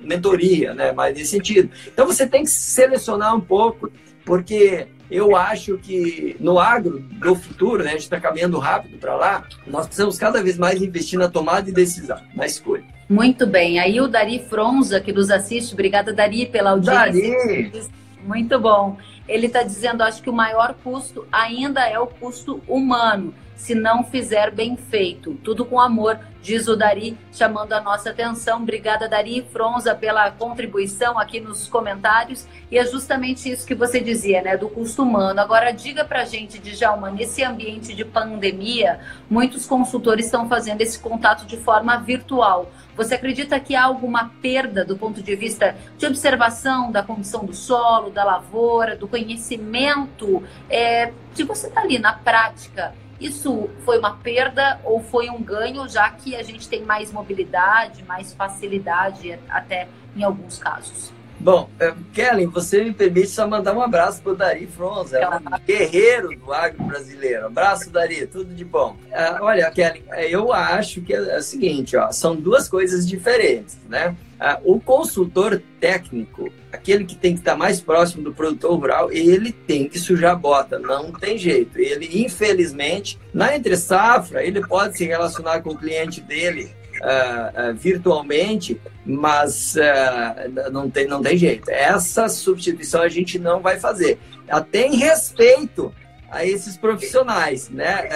mentoria, 0.00 0.74
né? 0.74 0.92
mais 0.92 1.16
nesse 1.16 1.30
sentido. 1.30 1.70
Então 1.86 2.06
você 2.06 2.26
tem 2.26 2.42
que 2.42 2.50
selecionar 2.50 3.34
um 3.34 3.40
pouco, 3.40 3.90
porque 4.24 4.88
eu 5.10 5.36
acho 5.36 5.78
que 5.78 6.36
no 6.40 6.58
agro 6.58 6.98
do 6.98 7.34
futuro, 7.34 7.82
né, 7.82 7.90
a 7.90 7.92
gente 7.92 8.02
está 8.02 8.20
caminhando 8.20 8.58
rápido 8.58 8.98
para 8.98 9.14
lá, 9.14 9.46
nós 9.66 9.86
precisamos 9.86 10.18
cada 10.18 10.42
vez 10.42 10.56
mais 10.56 10.82
investir 10.82 11.18
na 11.18 11.28
tomada 11.28 11.62
de 11.62 11.72
decisão, 11.72 12.18
na 12.34 12.46
escolha. 12.46 12.84
Muito 13.08 13.46
bem. 13.46 13.78
Aí 13.78 14.00
o 14.00 14.08
Dari 14.08 14.38
Fronza, 14.48 15.00
que 15.00 15.12
nos 15.12 15.30
assiste, 15.30 15.74
obrigada, 15.74 16.12
Dari, 16.12 16.46
pela 16.46 16.70
audiência. 16.70 17.12
Dari! 17.12 17.82
Muito 18.24 18.58
bom. 18.58 18.96
Ele 19.28 19.46
está 19.46 19.62
dizendo, 19.62 20.02
acho 20.02 20.22
que 20.22 20.30
o 20.30 20.32
maior 20.32 20.74
custo 20.82 21.26
ainda 21.30 21.86
é 21.86 21.98
o 21.98 22.06
custo 22.06 22.62
humano 22.66 23.34
se 23.56 23.74
não 23.74 24.04
fizer 24.04 24.50
bem 24.50 24.76
feito. 24.76 25.34
Tudo 25.42 25.64
com 25.64 25.80
amor, 25.80 26.18
diz 26.42 26.68
o 26.68 26.76
Dari, 26.76 27.16
chamando 27.32 27.72
a 27.72 27.80
nossa 27.80 28.10
atenção. 28.10 28.62
Obrigada, 28.62 29.08
Dari 29.08 29.46
Fronza, 29.50 29.94
pela 29.94 30.30
contribuição 30.30 31.18
aqui 31.18 31.40
nos 31.40 31.66
comentários. 31.68 32.46
E 32.70 32.78
é 32.78 32.84
justamente 32.84 33.50
isso 33.50 33.66
que 33.66 33.74
você 33.74 34.00
dizia, 34.00 34.42
né, 34.42 34.56
do 34.56 34.68
custo 34.68 35.02
humano. 35.02 35.40
Agora, 35.40 35.72
diga 35.72 36.04
pra 36.04 36.24
gente, 36.24 36.58
Djalma, 36.58 37.10
nesse 37.10 37.42
ambiente 37.42 37.94
de 37.94 38.04
pandemia, 38.04 39.00
muitos 39.30 39.66
consultores 39.66 40.26
estão 40.26 40.48
fazendo 40.48 40.80
esse 40.80 40.98
contato 40.98 41.46
de 41.46 41.56
forma 41.56 41.96
virtual. 41.96 42.70
Você 42.96 43.14
acredita 43.14 43.58
que 43.58 43.74
há 43.74 43.84
alguma 43.84 44.30
perda 44.42 44.84
do 44.84 44.96
ponto 44.96 45.22
de 45.22 45.34
vista 45.34 45.74
de 45.98 46.06
observação 46.06 46.92
da 46.92 47.02
condição 47.02 47.44
do 47.44 47.54
solo, 47.54 48.10
da 48.10 48.22
lavoura, 48.22 48.96
do 48.96 49.08
conhecimento, 49.08 50.42
é, 50.68 51.12
de 51.34 51.42
você 51.42 51.66
estar 51.66 51.80
tá 51.80 51.86
ali 51.86 51.98
na 51.98 52.12
prática? 52.12 52.94
Isso 53.20 53.70
foi 53.84 53.98
uma 53.98 54.16
perda 54.16 54.80
ou 54.84 55.00
foi 55.00 55.30
um 55.30 55.42
ganho, 55.42 55.88
já 55.88 56.10
que 56.10 56.34
a 56.34 56.42
gente 56.42 56.68
tem 56.68 56.82
mais 56.82 57.12
mobilidade, 57.12 58.02
mais 58.04 58.34
facilidade 58.34 59.38
até 59.48 59.88
em 60.16 60.22
alguns 60.22 60.58
casos? 60.58 61.12
Bom, 61.44 61.68
eh, 61.78 61.92
Kellen, 62.14 62.46
você 62.46 62.82
me 62.82 62.94
permite 62.94 63.28
só 63.28 63.46
mandar 63.46 63.76
um 63.76 63.82
abraço 63.82 64.22
para 64.22 64.32
o 64.32 64.34
Dari 64.34 64.66
Fronza, 64.66 65.18
é 65.18 65.28
um 65.28 65.40
guerreiro 65.66 66.30
do 66.38 66.50
agro 66.50 66.82
brasileiro. 66.84 67.44
Abraço, 67.44 67.90
Dari, 67.90 68.26
tudo 68.26 68.54
de 68.54 68.64
bom. 68.64 68.96
Uh, 69.10 69.42
olha, 69.42 69.70
Kellen, 69.70 70.02
eh, 70.12 70.30
eu 70.30 70.54
acho 70.54 71.02
que 71.02 71.12
é, 71.12 71.18
é 71.18 71.36
o 71.36 71.42
seguinte, 71.42 71.98
ó, 71.98 72.10
são 72.10 72.34
duas 72.34 72.66
coisas 72.66 73.06
diferentes, 73.06 73.76
né? 73.90 74.16
O 74.62 74.78
consultor 74.78 75.62
técnico, 75.80 76.50
aquele 76.70 77.04
que 77.04 77.14
tem 77.14 77.32
que 77.32 77.40
estar 77.40 77.56
mais 77.56 77.80
próximo 77.80 78.22
do 78.22 78.34
produtor 78.34 78.78
rural, 78.78 79.12
ele 79.12 79.52
tem 79.52 79.88
que 79.88 79.98
sujar 79.98 80.32
a 80.32 80.34
bota, 80.34 80.78
não 80.78 81.12
tem 81.12 81.38
jeito. 81.38 81.78
Ele, 81.78 82.24
infelizmente, 82.24 83.18
na 83.32 83.56
entre 83.56 83.74
safra, 83.76 84.44
ele 84.44 84.66
pode 84.66 84.98
se 84.98 85.06
relacionar 85.06 85.62
com 85.62 85.70
o 85.70 85.78
cliente 85.78 86.20
dele 86.20 86.70
uh, 87.04 87.70
uh, 87.70 87.74
virtualmente, 87.74 88.80
mas 89.04 89.76
uh, 89.76 90.70
não, 90.72 90.88
tem, 90.88 91.06
não 91.06 91.22
tem 91.22 91.36
jeito. 91.36 91.70
Essa 91.70 92.28
substituição 92.28 93.02
a 93.02 93.08
gente 93.08 93.38
não 93.38 93.60
vai 93.60 93.78
fazer. 93.78 94.18
Até 94.48 94.86
em 94.86 94.96
respeito 94.96 95.94
a 96.30 96.44
esses 96.44 96.76
profissionais, 96.76 97.68
né? 97.68 98.08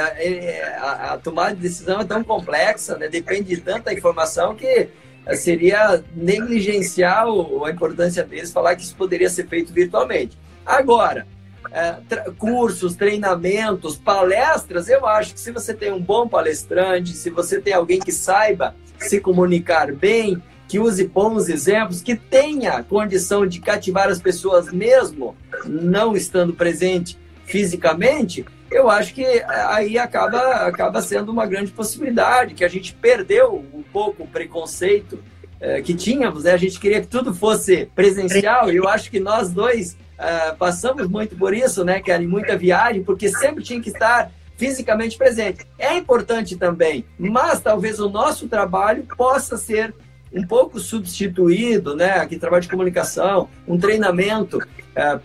A, 0.80 1.12
a, 1.12 1.18
tomada 1.18 1.54
de 1.54 1.62
decisão 1.62 2.00
é 2.00 2.04
tão 2.04 2.24
complexa, 2.24 2.98
né? 2.98 3.08
depende 3.08 3.54
de 3.54 3.60
tanta 3.60 3.92
informação 3.92 4.56
que 4.56 4.88
seria 5.36 6.02
negligenciar 6.16 7.26
a 7.26 7.70
importância 7.70 8.24
deles 8.24 8.50
falar 8.50 8.74
que 8.74 8.82
isso 8.82 8.96
poderia 8.96 9.30
ser 9.30 9.46
feito 9.46 9.72
virtualmente. 9.72 10.36
Agora, 10.66 11.28
é, 11.70 12.30
cursos, 12.38 12.96
treinamentos, 12.96 13.96
palestras, 13.96 14.88
eu 14.88 15.06
acho 15.06 15.34
que 15.34 15.40
se 15.40 15.50
você 15.50 15.74
tem 15.74 15.92
um 15.92 16.00
bom 16.00 16.28
palestrante, 16.28 17.12
se 17.12 17.30
você 17.30 17.60
tem 17.60 17.72
alguém 17.72 17.98
que 17.98 18.12
saiba 18.12 18.74
se 18.98 19.20
comunicar 19.20 19.92
bem, 19.92 20.42
que 20.66 20.78
use 20.78 21.06
bons 21.06 21.48
exemplos, 21.48 22.02
que 22.02 22.14
tenha 22.14 22.82
condição 22.82 23.46
de 23.46 23.60
cativar 23.60 24.08
as 24.08 24.20
pessoas 24.20 24.70
mesmo 24.70 25.34
não 25.64 26.14
estando 26.14 26.52
presente 26.52 27.18
fisicamente, 27.44 28.44
eu 28.70 28.90
acho 28.90 29.14
que 29.14 29.24
aí 29.24 29.98
acaba, 29.98 30.38
acaba 30.66 31.00
sendo 31.00 31.32
uma 31.32 31.46
grande 31.46 31.70
possibilidade, 31.72 32.54
que 32.54 32.64
a 32.64 32.68
gente 32.68 32.94
perdeu 32.94 33.64
um 33.72 33.82
pouco 33.82 34.24
o 34.24 34.26
preconceito 34.26 35.18
é, 35.58 35.80
que 35.80 35.94
tínhamos, 35.94 36.44
né? 36.44 36.52
a 36.52 36.58
gente 36.58 36.78
queria 36.78 37.00
que 37.00 37.06
tudo 37.06 37.34
fosse 37.34 37.86
presencial, 37.94 38.70
e 38.70 38.76
eu 38.76 38.86
acho 38.86 39.10
que 39.10 39.18
nós 39.18 39.50
dois 39.50 39.96
uh, 40.18 40.56
passamos 40.56 41.08
muito 41.08 41.36
por 41.36 41.54
isso, 41.54 41.84
né, 41.84 42.00
Kelly? 42.00 42.26
Muita 42.26 42.56
viagem, 42.56 43.02
porque 43.02 43.28
sempre 43.28 43.62
tinha 43.62 43.80
que 43.80 43.90
estar 43.90 44.30
fisicamente 44.56 45.16
presente. 45.16 45.66
É 45.78 45.96
importante 45.96 46.56
também, 46.56 47.04
mas 47.18 47.60
talvez 47.60 48.00
o 48.00 48.08
nosso 48.10 48.48
trabalho 48.48 49.06
possa 49.16 49.56
ser 49.56 49.94
um 50.32 50.46
pouco 50.46 50.78
substituído, 50.78 51.96
né? 51.96 52.18
Aqui 52.18 52.38
trabalho 52.38 52.62
de 52.62 52.68
comunicação, 52.68 53.48
um 53.66 53.78
treinamento 53.78 54.58
uh, 54.58 55.16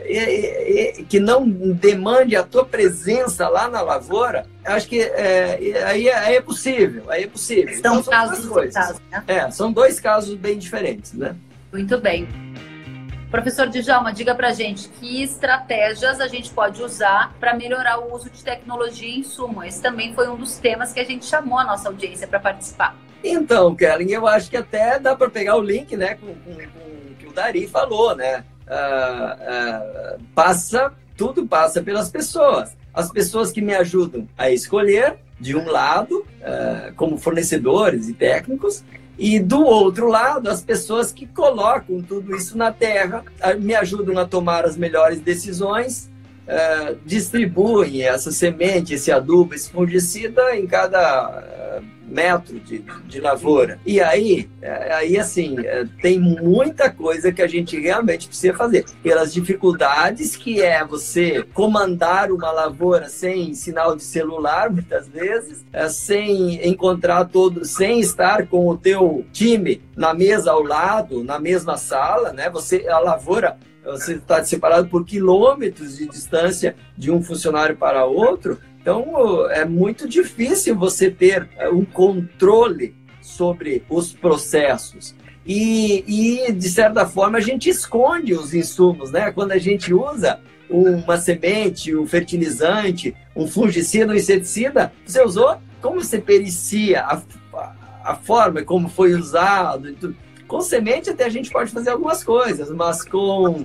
uh, 0.00 1.04
que 1.08 1.20
não 1.20 1.46
demande 1.48 2.34
a 2.36 2.42
tua 2.42 2.64
presença 2.64 3.48
lá 3.48 3.68
na 3.68 3.82
lavoura. 3.82 4.46
Acho 4.64 4.88
que 4.88 5.00
é, 5.00 5.84
aí, 5.84 6.08
é, 6.08 6.14
aí, 6.14 6.36
é 6.36 6.40
possível, 6.40 7.04
aí 7.08 7.24
é 7.24 7.26
possível. 7.26 7.74
São, 7.74 7.78
então, 7.80 8.02
são 8.02 8.12
casos, 8.12 8.72
casos 8.72 9.00
né? 9.10 9.24
É, 9.26 9.50
são 9.50 9.72
dois 9.72 10.00
casos 10.00 10.36
bem 10.36 10.56
diferentes, 10.58 11.12
né? 11.12 11.36
Muito 11.72 11.98
bem. 12.00 12.26
Professor 13.32 13.66
Djalma, 13.66 14.12
diga 14.12 14.34
para 14.34 14.52
gente 14.52 14.90
que 14.90 15.22
estratégias 15.22 16.20
a 16.20 16.28
gente 16.28 16.50
pode 16.50 16.82
usar 16.82 17.34
para 17.40 17.54
melhorar 17.54 17.98
o 17.98 18.14
uso 18.14 18.28
de 18.28 18.44
tecnologia 18.44 19.08
em 19.08 19.20
insumo. 19.20 19.64
Esse 19.64 19.80
também 19.80 20.14
foi 20.14 20.28
um 20.28 20.36
dos 20.36 20.58
temas 20.58 20.92
que 20.92 21.00
a 21.00 21.04
gente 21.04 21.24
chamou 21.24 21.58
a 21.58 21.64
nossa 21.64 21.88
audiência 21.88 22.28
para 22.28 22.38
participar. 22.38 22.94
Então, 23.24 23.74
Kellen, 23.74 24.10
eu 24.10 24.26
acho 24.26 24.50
que 24.50 24.56
até 24.58 24.98
dá 24.98 25.16
para 25.16 25.30
pegar 25.30 25.56
o 25.56 25.62
link 25.62 25.96
né, 25.96 26.14
com, 26.16 26.26
com, 26.26 26.54
com 26.54 27.14
que 27.18 27.26
o 27.26 27.32
Dari 27.32 27.66
falou, 27.66 28.14
né? 28.14 28.44
Uh, 28.66 30.16
uh, 30.16 30.22
passa 30.34 30.92
tudo 31.16 31.46
passa 31.46 31.80
pelas 31.80 32.10
pessoas. 32.10 32.76
As 32.92 33.10
pessoas 33.10 33.50
que 33.50 33.62
me 33.62 33.74
ajudam 33.74 34.28
a 34.36 34.50
escolher, 34.50 35.16
de 35.40 35.56
um 35.56 35.70
lado, 35.70 36.18
uh, 36.18 36.94
como 36.96 37.16
fornecedores 37.16 38.10
e 38.10 38.12
técnicos, 38.12 38.84
e 39.18 39.38
do 39.38 39.62
outro 39.62 40.08
lado, 40.08 40.50
as 40.50 40.62
pessoas 40.62 41.12
que 41.12 41.26
colocam 41.26 42.02
tudo 42.02 42.34
isso 42.34 42.56
na 42.56 42.72
terra, 42.72 43.24
me 43.58 43.74
ajudam 43.74 44.18
a 44.18 44.26
tomar 44.26 44.64
as 44.64 44.76
melhores 44.76 45.20
decisões, 45.20 46.10
uh, 46.46 46.98
distribuem 47.04 48.02
essa 48.02 48.30
semente, 48.30 48.94
esse 48.94 49.10
adubo, 49.10 49.54
esse 49.54 49.70
fungicida 49.70 50.56
em 50.56 50.66
cada 50.66 51.30
uh, 51.30 52.02
metro 52.12 52.60
de, 52.60 52.84
de 53.06 53.20
lavoura. 53.20 53.80
E 53.86 54.00
aí, 54.00 54.48
é, 54.60 54.92
aí 54.92 55.18
assim, 55.18 55.56
é, 55.64 55.86
tem 56.00 56.20
muita 56.20 56.90
coisa 56.90 57.32
que 57.32 57.40
a 57.40 57.46
gente 57.46 57.78
realmente 57.80 58.28
precisa 58.28 58.54
fazer. 58.54 58.84
Pelas 59.02 59.32
dificuldades 59.32 60.36
que 60.36 60.60
é 60.60 60.84
você 60.84 61.42
comandar 61.54 62.30
uma 62.30 62.50
lavoura 62.50 63.08
sem 63.08 63.54
sinal 63.54 63.96
de 63.96 64.04
celular, 64.04 64.70
muitas 64.70 65.08
vezes, 65.08 65.64
é, 65.72 65.88
sem 65.88 66.66
encontrar 66.68 67.24
todo, 67.24 67.64
sem 67.64 68.00
estar 68.00 68.46
com 68.46 68.68
o 68.68 68.76
teu 68.76 69.24
time 69.32 69.82
na 69.96 70.12
mesa 70.12 70.52
ao 70.52 70.62
lado, 70.62 71.24
na 71.24 71.38
mesma 71.38 71.76
sala, 71.76 72.32
né? 72.32 72.50
Você, 72.50 72.86
a 72.88 72.98
lavoura 72.98 73.56
você 73.84 74.14
está 74.14 74.44
separado 74.44 74.88
por 74.88 75.04
quilômetros 75.04 75.96
de 75.96 76.08
distância 76.08 76.76
de 76.96 77.10
um 77.10 77.22
funcionário 77.22 77.76
para 77.76 78.04
outro, 78.04 78.58
então, 78.82 79.48
é 79.50 79.64
muito 79.64 80.08
difícil 80.08 80.76
você 80.76 81.08
ter 81.08 81.48
é, 81.56 81.68
um 81.68 81.84
controle 81.84 82.96
sobre 83.20 83.84
os 83.88 84.12
processos. 84.12 85.14
E, 85.46 86.04
e, 86.48 86.52
de 86.52 86.68
certa 86.68 87.06
forma, 87.06 87.38
a 87.38 87.40
gente 87.40 87.70
esconde 87.70 88.34
os 88.34 88.52
insumos, 88.52 89.12
né? 89.12 89.30
Quando 89.30 89.52
a 89.52 89.58
gente 89.58 89.94
usa 89.94 90.40
uma 90.68 91.16
semente, 91.16 91.94
um 91.94 92.06
fertilizante, 92.06 93.14
um 93.36 93.46
fungicida, 93.46 94.12
um 94.12 94.16
inseticida, 94.16 94.92
você 95.06 95.22
usou, 95.22 95.58
como 95.80 96.02
você 96.02 96.18
pericia 96.18 97.02
a, 97.02 97.22
a 98.04 98.16
forma 98.16 98.62
como 98.62 98.88
foi 98.88 99.14
usado? 99.14 100.16
Com 100.52 100.60
semente 100.60 101.08
até 101.08 101.24
a 101.24 101.30
gente 101.30 101.50
pode 101.50 101.70
fazer 101.70 101.88
algumas 101.88 102.22
coisas, 102.22 102.68
mas 102.68 103.02
com 103.02 103.64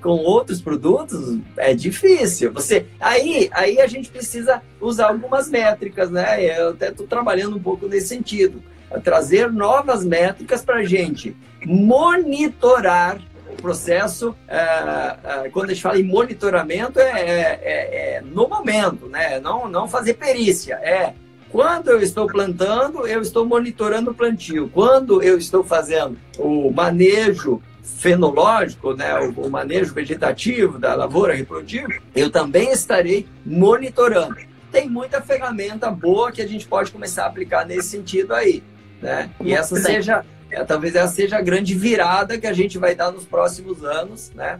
com 0.00 0.10
outros 0.10 0.62
produtos 0.62 1.40
é 1.56 1.74
difícil. 1.74 2.52
Você 2.52 2.86
aí, 3.00 3.50
aí 3.52 3.80
a 3.80 3.88
gente 3.88 4.08
precisa 4.08 4.62
usar 4.80 5.08
algumas 5.08 5.50
métricas, 5.50 6.12
né? 6.12 6.40
Eu 6.56 6.68
até 6.68 6.90
estou 6.90 7.08
trabalhando 7.08 7.56
um 7.56 7.60
pouco 7.60 7.88
nesse 7.88 8.06
sentido, 8.06 8.62
trazer 9.02 9.50
novas 9.50 10.04
métricas 10.04 10.64
para 10.64 10.76
a 10.76 10.84
gente 10.84 11.36
monitorar 11.66 13.20
o 13.50 13.56
processo. 13.60 14.32
É, 14.46 15.16
é, 15.24 15.48
quando 15.48 15.70
a 15.70 15.74
gente 15.74 15.82
fala 15.82 15.98
em 15.98 16.04
monitoramento, 16.04 17.00
é, 17.00 17.10
é, 17.10 17.60
é, 17.64 18.14
é 18.14 18.20
no 18.20 18.46
momento, 18.46 19.08
né? 19.08 19.40
Não, 19.40 19.68
não 19.68 19.88
fazer 19.88 20.14
perícia, 20.14 20.74
é 20.74 21.14
quando 21.52 21.88
eu 21.88 22.00
estou 22.00 22.26
plantando, 22.26 23.06
eu 23.06 23.20
estou 23.20 23.44
monitorando 23.44 24.10
o 24.10 24.14
plantio. 24.14 24.70
Quando 24.72 25.22
eu 25.22 25.36
estou 25.36 25.62
fazendo 25.62 26.16
o 26.38 26.70
manejo 26.70 27.62
fenológico, 27.82 28.94
né, 28.94 29.14
o, 29.20 29.42
o 29.42 29.50
manejo 29.50 29.92
vegetativo 29.92 30.78
da 30.78 30.94
lavoura 30.94 31.34
reprodutiva, 31.34 31.92
eu 32.16 32.30
também 32.30 32.72
estarei 32.72 33.28
monitorando. 33.44 34.36
Tem 34.72 34.88
muita 34.88 35.20
ferramenta 35.20 35.90
boa 35.90 36.32
que 36.32 36.40
a 36.40 36.48
gente 36.48 36.66
pode 36.66 36.90
começar 36.90 37.24
a 37.24 37.26
aplicar 37.26 37.66
nesse 37.66 37.90
sentido 37.90 38.32
aí, 38.32 38.62
né? 39.02 39.28
E 39.38 39.52
essa 39.52 39.76
seja, 39.76 40.24
é, 40.50 40.64
talvez 40.64 40.94
essa 40.94 41.12
seja 41.12 41.36
a 41.36 41.42
grande 41.42 41.74
virada 41.74 42.38
que 42.38 42.46
a 42.46 42.54
gente 42.54 42.78
vai 42.78 42.94
dar 42.94 43.12
nos 43.12 43.26
próximos 43.26 43.84
anos, 43.84 44.32
né? 44.34 44.58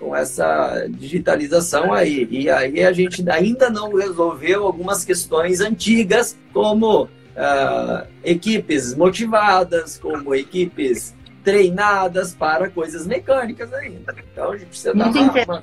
Com 0.00 0.16
essa 0.16 0.86
digitalização 0.88 1.92
aí. 1.92 2.26
E 2.30 2.48
aí 2.48 2.82
a 2.82 2.90
gente 2.90 3.28
ainda 3.30 3.68
não 3.68 3.94
resolveu 3.94 4.64
algumas 4.64 5.04
questões 5.04 5.60
antigas, 5.60 6.38
como 6.52 7.04
uh, 7.04 8.06
equipes 8.24 8.94
motivadas, 8.94 9.98
como 9.98 10.34
equipes 10.34 11.14
treinadas 11.44 12.34
para 12.34 12.70
coisas 12.70 13.06
mecânicas 13.06 13.72
ainda. 13.74 14.14
Então 14.32 14.52
a 14.52 14.56
gente 14.56 14.68
precisa 14.68 14.94
Muito 14.94 15.14
dar 15.14 15.44
uma, 15.46 15.62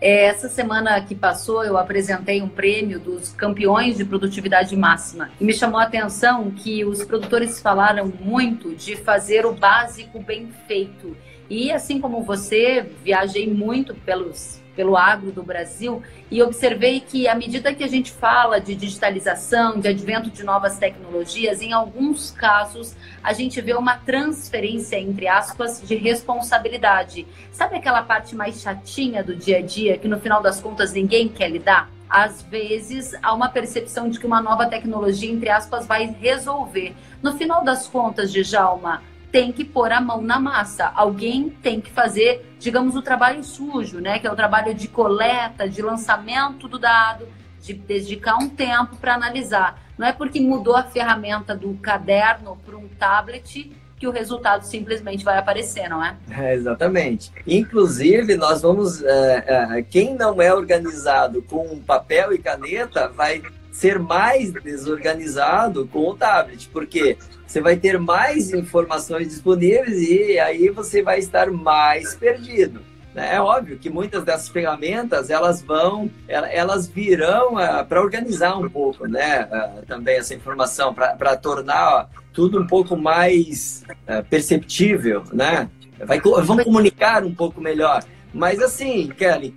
é, 0.00 0.24
essa 0.24 0.48
semana 0.48 0.98
que 1.02 1.14
passou, 1.14 1.62
eu 1.62 1.76
apresentei 1.76 2.40
um 2.40 2.48
prêmio 2.48 2.98
dos 2.98 3.32
campeões 3.32 3.98
de 3.98 4.04
produtividade 4.04 4.74
máxima. 4.74 5.30
E 5.38 5.44
me 5.44 5.52
chamou 5.52 5.78
a 5.78 5.82
atenção 5.82 6.50
que 6.50 6.84
os 6.86 7.04
produtores 7.04 7.60
falaram 7.60 8.10
muito 8.20 8.74
de 8.74 8.96
fazer 8.96 9.44
o 9.44 9.52
básico 9.52 10.18
bem 10.18 10.50
feito. 10.66 11.14
E 11.50 11.72
assim 11.72 12.00
como 12.00 12.22
você, 12.22 12.88
viajei 13.02 13.52
muito 13.52 13.92
pelos 13.94 14.60
pelo 14.76 14.96
agro 14.96 15.32
do 15.32 15.42
Brasil 15.42 16.02
e 16.30 16.40
observei 16.42 17.00
que 17.00 17.28
à 17.28 17.34
medida 17.34 17.74
que 17.74 17.84
a 17.84 17.88
gente 17.88 18.10
fala 18.12 18.58
de 18.58 18.74
digitalização, 18.74 19.78
de 19.78 19.88
advento 19.88 20.30
de 20.30 20.42
novas 20.42 20.78
tecnologias, 20.78 21.60
em 21.60 21.72
alguns 21.72 22.30
casos 22.30 22.96
a 23.22 23.34
gente 23.34 23.60
vê 23.60 23.74
uma 23.74 23.96
transferência 23.96 24.96
entre 24.98 25.28
aspas 25.28 25.82
de 25.86 25.96
responsabilidade. 25.96 27.26
Sabe 27.52 27.76
aquela 27.76 28.02
parte 28.02 28.34
mais 28.34 28.62
chatinha 28.62 29.22
do 29.22 29.34
dia 29.34 29.58
a 29.58 29.60
dia 29.60 29.98
que 29.98 30.08
no 30.08 30.18
final 30.18 30.40
das 30.40 30.62
contas 30.62 30.92
ninguém 30.94 31.28
quer 31.28 31.50
lidar? 31.50 31.90
Às 32.08 32.40
vezes 32.42 33.14
há 33.22 33.34
uma 33.34 33.48
percepção 33.48 34.08
de 34.08 34.18
que 34.18 34.26
uma 34.26 34.40
nova 34.40 34.66
tecnologia, 34.66 35.30
entre 35.30 35.50
aspas, 35.50 35.86
vai 35.86 36.06
resolver. 36.06 36.94
No 37.22 37.36
final 37.36 37.62
das 37.62 37.86
contas, 37.86 38.32
Djalma, 38.32 39.02
tem 39.30 39.52
que 39.52 39.64
pôr 39.64 39.92
a 39.92 40.00
mão 40.00 40.20
na 40.20 40.38
massa. 40.38 40.90
Alguém 40.94 41.50
tem 41.50 41.80
que 41.80 41.90
fazer, 41.90 42.54
digamos, 42.58 42.96
o 42.96 43.02
trabalho 43.02 43.42
sujo, 43.44 44.00
né? 44.00 44.18
Que 44.18 44.26
é 44.26 44.32
o 44.32 44.36
trabalho 44.36 44.74
de 44.74 44.88
coleta, 44.88 45.68
de 45.68 45.82
lançamento 45.82 46.66
do 46.68 46.78
dado, 46.78 47.26
de 47.62 47.74
dedicar 47.74 48.36
um 48.36 48.48
tempo 48.48 48.96
para 48.96 49.14
analisar. 49.14 49.82
Não 49.96 50.06
é 50.06 50.12
porque 50.12 50.40
mudou 50.40 50.76
a 50.76 50.82
ferramenta 50.82 51.54
do 51.54 51.74
caderno 51.74 52.58
para 52.64 52.76
um 52.76 52.88
tablet 52.88 53.70
que 54.00 54.08
o 54.08 54.10
resultado 54.10 54.62
simplesmente 54.62 55.22
vai 55.22 55.36
aparecer, 55.36 55.86
não 55.86 56.02
é? 56.02 56.16
é 56.30 56.54
exatamente. 56.54 57.30
Inclusive, 57.46 58.34
nós 58.34 58.62
vamos. 58.62 59.02
É, 59.02 59.44
é, 59.76 59.82
quem 59.82 60.14
não 60.16 60.40
é 60.40 60.52
organizado 60.52 61.42
com 61.42 61.78
papel 61.80 62.32
e 62.32 62.38
caneta 62.38 63.08
vai 63.08 63.42
ser 63.80 63.98
mais 63.98 64.52
desorganizado 64.52 65.86
com 65.86 66.10
o 66.10 66.14
tablet, 66.14 66.68
porque 66.70 67.16
você 67.46 67.62
vai 67.62 67.76
ter 67.76 67.98
mais 67.98 68.52
informações 68.52 69.28
disponíveis 69.28 70.02
e 70.02 70.38
aí 70.38 70.68
você 70.68 71.02
vai 71.02 71.18
estar 71.18 71.50
mais 71.50 72.14
perdido. 72.14 72.82
Né? 73.14 73.36
É 73.36 73.40
óbvio 73.40 73.78
que 73.78 73.88
muitas 73.88 74.22
dessas 74.22 74.50
ferramentas 74.50 75.30
elas 75.30 75.62
vão, 75.62 76.10
elas 76.28 76.86
virão 76.88 77.54
uh, 77.54 77.82
para 77.88 78.02
organizar 78.02 78.58
um 78.58 78.68
pouco, 78.68 79.06
né? 79.06 79.48
Uh, 79.50 79.86
também 79.86 80.18
essa 80.18 80.34
informação 80.34 80.92
para 80.92 81.34
tornar 81.38 82.10
tudo 82.34 82.60
um 82.60 82.66
pouco 82.66 82.98
mais 82.98 83.82
uh, 83.90 84.22
perceptível, 84.28 85.24
né? 85.32 85.70
Vai, 86.04 86.20
vão 86.20 86.58
comunicar 86.58 87.24
um 87.24 87.34
pouco 87.34 87.62
melhor. 87.62 88.04
Mas 88.32 88.60
assim, 88.60 89.08
Kelly, 89.08 89.54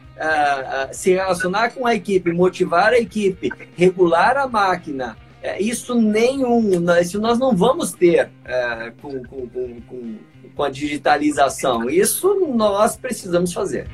se 0.92 1.12
relacionar 1.12 1.72
com 1.72 1.86
a 1.86 1.94
equipe, 1.94 2.32
motivar 2.32 2.94
a 2.94 2.98
equipe, 2.98 3.52
regular 3.76 4.38
a 4.38 4.48
máquina, 4.48 5.16
é, 5.44 5.62
isso 5.62 5.94
nenhum, 5.94 6.72
isso 7.02 7.20
nós 7.20 7.38
não 7.38 7.54
vamos 7.54 7.92
ter 7.92 8.30
é, 8.46 8.94
com, 9.02 9.22
com, 9.26 9.48
com, 9.48 10.16
com 10.56 10.64
a 10.64 10.70
digitalização. 10.70 11.90
Isso 11.90 12.34
nós 12.56 12.96
precisamos 12.96 13.52
fazer. 13.52 13.90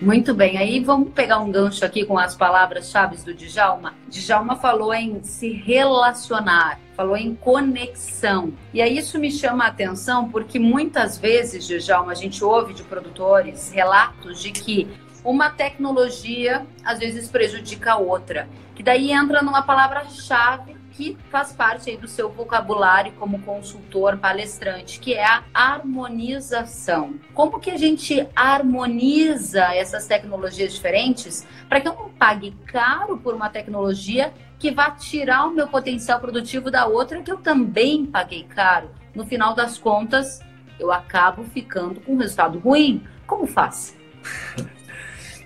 Muito 0.00 0.32
bem, 0.32 0.56
aí 0.56 0.80
vamos 0.80 1.12
pegar 1.12 1.40
um 1.40 1.50
gancho 1.50 1.84
aqui 1.84 2.06
com 2.06 2.18
as 2.18 2.34
palavras-chave 2.34 3.18
do 3.18 3.34
Djalma. 3.34 3.92
Djalma 4.08 4.56
falou 4.56 4.94
em 4.94 5.22
se 5.22 5.52
relacionar, 5.52 6.80
falou 6.96 7.18
em 7.18 7.34
conexão. 7.34 8.50
E 8.72 8.80
aí 8.80 8.96
isso 8.96 9.18
me 9.18 9.30
chama 9.30 9.64
a 9.64 9.68
atenção 9.68 10.30
porque 10.30 10.58
muitas 10.58 11.18
vezes, 11.18 11.66
Djalma, 11.66 12.12
a 12.12 12.14
gente 12.14 12.42
ouve 12.42 12.72
de 12.72 12.82
produtores 12.82 13.70
relatos 13.70 14.40
de 14.40 14.52
que 14.52 14.88
uma 15.22 15.50
tecnologia 15.50 16.66
às 16.82 16.98
vezes 16.98 17.28
prejudica 17.28 17.92
a 17.92 17.98
outra. 17.98 18.48
Que 18.74 18.82
daí 18.82 19.12
entra 19.12 19.42
numa 19.42 19.60
palavra-chave 19.60 20.79
que 21.00 21.16
faz 21.30 21.50
parte 21.50 21.88
aí 21.88 21.96
do 21.96 22.06
seu 22.06 22.28
vocabulário 22.28 23.12
como 23.12 23.40
consultor 23.40 24.18
palestrante, 24.18 25.00
que 25.00 25.14
é 25.14 25.24
a 25.24 25.42
harmonização. 25.54 27.14
Como 27.32 27.58
que 27.58 27.70
a 27.70 27.78
gente 27.78 28.28
harmoniza 28.36 29.74
essas 29.74 30.06
tecnologias 30.06 30.74
diferentes 30.74 31.46
para 31.70 31.80
que 31.80 31.88
eu 31.88 31.94
não 31.94 32.10
pague 32.10 32.50
caro 32.66 33.16
por 33.16 33.32
uma 33.32 33.48
tecnologia 33.48 34.30
que 34.58 34.70
vá 34.70 34.90
tirar 34.90 35.46
o 35.46 35.54
meu 35.54 35.68
potencial 35.68 36.20
produtivo 36.20 36.70
da 36.70 36.84
outra 36.84 37.22
que 37.22 37.32
eu 37.32 37.38
também 37.38 38.04
paguei 38.04 38.42
caro? 38.42 38.90
No 39.14 39.24
final 39.24 39.54
das 39.54 39.78
contas, 39.78 40.40
eu 40.78 40.92
acabo 40.92 41.44
ficando 41.44 41.98
com 42.02 42.12
um 42.12 42.18
resultado 42.18 42.58
ruim. 42.58 43.02
Como 43.26 43.46
faz? 43.46 43.96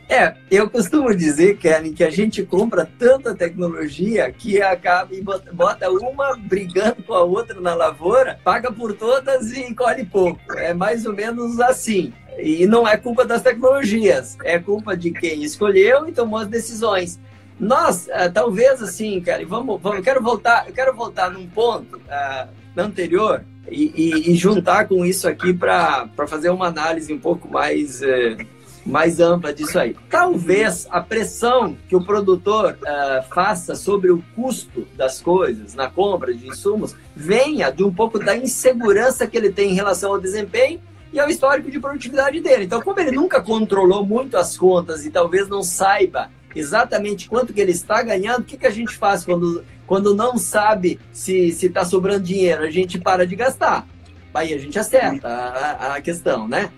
É, 0.09 0.35
eu 0.51 0.69
costumo 0.69 1.15
dizer, 1.15 1.57
Kellen, 1.57 1.93
que 1.93 2.05
a 2.05 2.11
gente 2.11 2.43
compra 2.45 2.89
tanta 2.99 3.35
tecnologia 3.35 4.31
que 4.31 4.61
acaba 4.61 5.15
e 5.15 5.23
bota 5.23 5.91
uma 5.91 6.37
brigando 6.37 7.03
com 7.03 7.15
a 7.15 7.23
outra 7.23 7.61
na 7.61 7.75
lavoura, 7.75 8.39
paga 8.45 8.71
por 8.71 8.93
todas 8.93 9.53
e 9.53 9.75
colhe 9.75 10.05
pouco. 10.05 10.41
É 10.57 10.75
mais 10.75 11.07
ou 11.07 11.15
menos 11.15 11.59
assim. 11.59 12.13
E 12.39 12.67
não 12.67 12.87
é 12.87 12.97
culpa 12.97 13.25
das 13.25 13.43
tecnologias, 13.43 14.37
é 14.45 14.59
culpa 14.59 14.97
de 14.97 15.11
quem 15.11 15.43
escolheu 15.43 16.09
e 16.09 16.13
tomou 16.13 16.41
as 16.41 16.49
decisões. 16.49 17.19
Nós, 17.59 18.09
uh, 18.09 18.31
talvez 18.33 18.83
assim, 18.83 19.21
cara, 19.21 19.45
vamos, 19.47 19.81
vamos, 19.81 20.03
quero 20.03 20.21
voltar, 20.21 20.67
eu 20.67 20.75
quero 20.75 20.95
voltar 20.95 21.31
num 21.31 21.47
ponto 21.47 21.97
uh, 21.97 22.49
anterior 22.77 23.45
e, 23.71 23.93
e, 23.95 24.33
e, 24.33 24.35
juntar 24.35 24.89
com 24.89 25.05
isso 25.05 25.29
aqui 25.29 25.55
para 25.55 26.09
fazer 26.27 26.51
uma 26.51 26.67
análise 26.67 27.13
um 27.13 27.19
pouco 27.19 27.49
mais 27.49 28.03
uh, 28.03 28.37
mais 28.85 29.19
ampla 29.21 29.53
disso 29.53 29.79
aí. 29.79 29.97
Talvez 30.11 30.87
a 30.91 31.01
pressão 31.01 31.77
que 31.89 31.97
o 31.97 32.05
produtor 32.05 32.79
uh, 32.81 33.35
faça 33.35 33.75
sobre 33.75 34.11
o 34.11 34.23
custo 34.35 34.87
das 34.97 35.21
coisas 35.21 35.75
na 35.75 35.89
compra 35.89 36.35
de 36.35 36.47
insumos 36.47 36.95
venha 37.17 37.71
de 37.71 37.83
um 37.83 37.93
pouco 37.93 38.19
da 38.19 38.37
insegurança 38.37 39.27
que 39.27 39.37
ele 39.37 39.51
tem 39.51 39.71
em 39.71 39.75
relação 39.75 40.13
ao 40.13 40.21
desempenho 40.21 40.81
e 41.13 41.21
ao 41.21 41.29
histórico 41.29 41.71
de 41.71 41.79
produtividade 41.79 42.41
dele. 42.41 42.65
Então, 42.65 42.83
como 42.83 42.99
ele 43.01 43.13
nunca 43.13 43.41
controlou 43.41 44.05
muito 44.05 44.37
as 44.37 44.57
contas 44.57 45.07
e 45.07 45.11
talvez 45.11 45.49
não 45.49 45.63
saiba 45.63 46.31
exatamente 46.55 47.29
quanto 47.29 47.53
que 47.53 47.61
ele 47.61 47.73
está 47.73 48.03
ganhando, 48.03 48.41
o 48.41 48.45
que, 48.45 48.57
que 48.57 48.67
a 48.67 48.71
gente 48.71 48.97
faz 48.97 49.25
quando, 49.25 49.65
quando 49.87 50.15
não 50.15 50.37
sabe 50.37 51.01
se 51.13 51.49
está 51.49 51.85
sobrando 51.85 52.25
dinheiro? 52.25 52.63
A 52.63 52.71
gente 52.71 52.99
para 52.99 53.27
de 53.27 53.37
gastar. 53.37 53.87
Aí 54.35 54.53
a 54.53 54.59
gente 54.59 54.77
acerta 54.77 55.29
a, 55.29 55.95
a 55.95 56.01
questão, 56.01 56.49
né? 56.49 56.71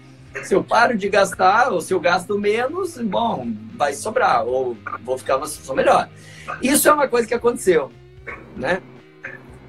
Se 0.45 0.55
eu 0.55 0.63
paro 0.63 0.97
de 0.97 1.09
gastar, 1.09 1.73
ou 1.73 1.81
se 1.81 1.93
eu 1.93 2.01
gasto 2.01 2.39
menos, 2.39 2.99
bom, 2.99 3.49
vai 3.75 3.93
sobrar, 3.95 4.45
ou 4.45 4.77
vou 5.05 5.19
ficar 5.19 5.35
numa 5.35 5.47
situação 5.47 5.75
melhor. 5.75 6.09
Isso 6.63 6.89
é 6.89 6.93
uma 6.93 7.09
coisa 7.09 7.27
que 7.27 7.35
aconteceu, 7.35 7.91
né? 8.57 8.81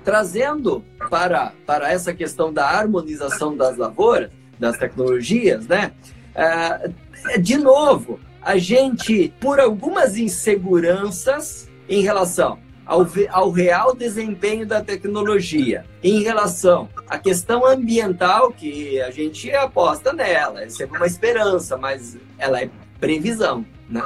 Trazendo 0.03 0.83
para, 1.09 1.53
para 1.65 1.91
essa 1.91 2.13
questão 2.13 2.53
da 2.53 2.67
harmonização 2.67 3.55
das 3.55 3.77
lavouras, 3.77 4.29
das 4.59 4.77
tecnologias, 4.77 5.67
né? 5.67 5.91
É, 6.35 7.37
de 7.39 7.57
novo, 7.57 8.19
a 8.41 8.57
gente, 8.57 9.33
por 9.39 9.59
algumas 9.59 10.17
inseguranças 10.17 11.67
em 11.89 12.01
relação 12.01 12.59
ao, 12.87 13.05
ao 13.29 13.51
real 13.51 13.93
desempenho 13.93 14.65
da 14.65 14.81
tecnologia 14.81 15.85
em 16.01 16.23
relação 16.23 16.89
à 17.07 17.19
questão 17.19 17.65
ambiental, 17.65 18.51
que 18.51 18.99
a 19.01 19.11
gente 19.11 19.51
aposta 19.51 20.13
nela, 20.13 20.63
é 20.63 20.69
sempre 20.69 20.97
uma 20.97 21.05
esperança, 21.05 21.77
mas 21.77 22.17
ela 22.37 22.61
é 22.61 22.69
previsão, 22.99 23.65
né? 23.89 24.03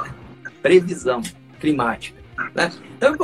Previsão 0.60 1.22
climática. 1.60 2.20
Né? 2.54 2.70
Então, 2.96 3.14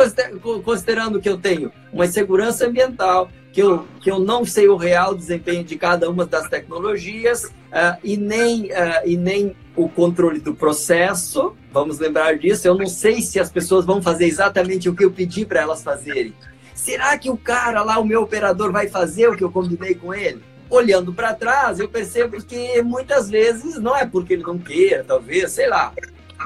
considerando 0.62 1.20
que 1.20 1.28
eu 1.28 1.36
tenho 1.36 1.72
uma 1.92 2.06
insegurança 2.06 2.66
ambiental, 2.66 3.28
que 3.52 3.62
eu, 3.62 3.86
que 4.00 4.10
eu 4.10 4.20
não 4.20 4.44
sei 4.44 4.68
o 4.68 4.76
real 4.76 5.14
desempenho 5.14 5.64
de 5.64 5.76
cada 5.76 6.08
uma 6.08 6.24
das 6.24 6.48
tecnologias 6.48 7.44
uh, 7.44 7.98
e, 8.04 8.16
nem, 8.16 8.66
uh, 8.66 9.02
e 9.04 9.16
nem 9.16 9.56
o 9.78 9.88
controle 9.88 10.40
do 10.40 10.52
processo. 10.52 11.54
Vamos 11.72 12.00
lembrar 12.00 12.36
disso. 12.36 12.66
Eu 12.66 12.74
não 12.74 12.88
sei 12.88 13.22
se 13.22 13.38
as 13.38 13.50
pessoas 13.50 13.86
vão 13.86 14.02
fazer 14.02 14.26
exatamente 14.26 14.88
o 14.88 14.94
que 14.94 15.04
eu 15.04 15.10
pedi 15.10 15.46
para 15.46 15.60
elas 15.60 15.82
fazerem. 15.82 16.34
Será 16.74 17.16
que 17.16 17.30
o 17.30 17.36
cara 17.36 17.82
lá, 17.82 17.98
o 17.98 18.04
meu 18.04 18.22
operador, 18.22 18.72
vai 18.72 18.88
fazer 18.88 19.28
o 19.28 19.36
que 19.36 19.44
eu 19.44 19.50
combinei 19.50 19.94
com 19.94 20.12
ele? 20.12 20.42
Olhando 20.68 21.14
para 21.14 21.32
trás, 21.32 21.78
eu 21.78 21.88
percebo 21.88 22.42
que 22.42 22.82
muitas 22.82 23.30
vezes 23.30 23.78
não 23.78 23.96
é 23.96 24.04
porque 24.04 24.34
ele 24.34 24.42
não 24.42 24.58
queira, 24.58 25.04
talvez, 25.04 25.52
sei 25.52 25.68
lá. 25.68 25.92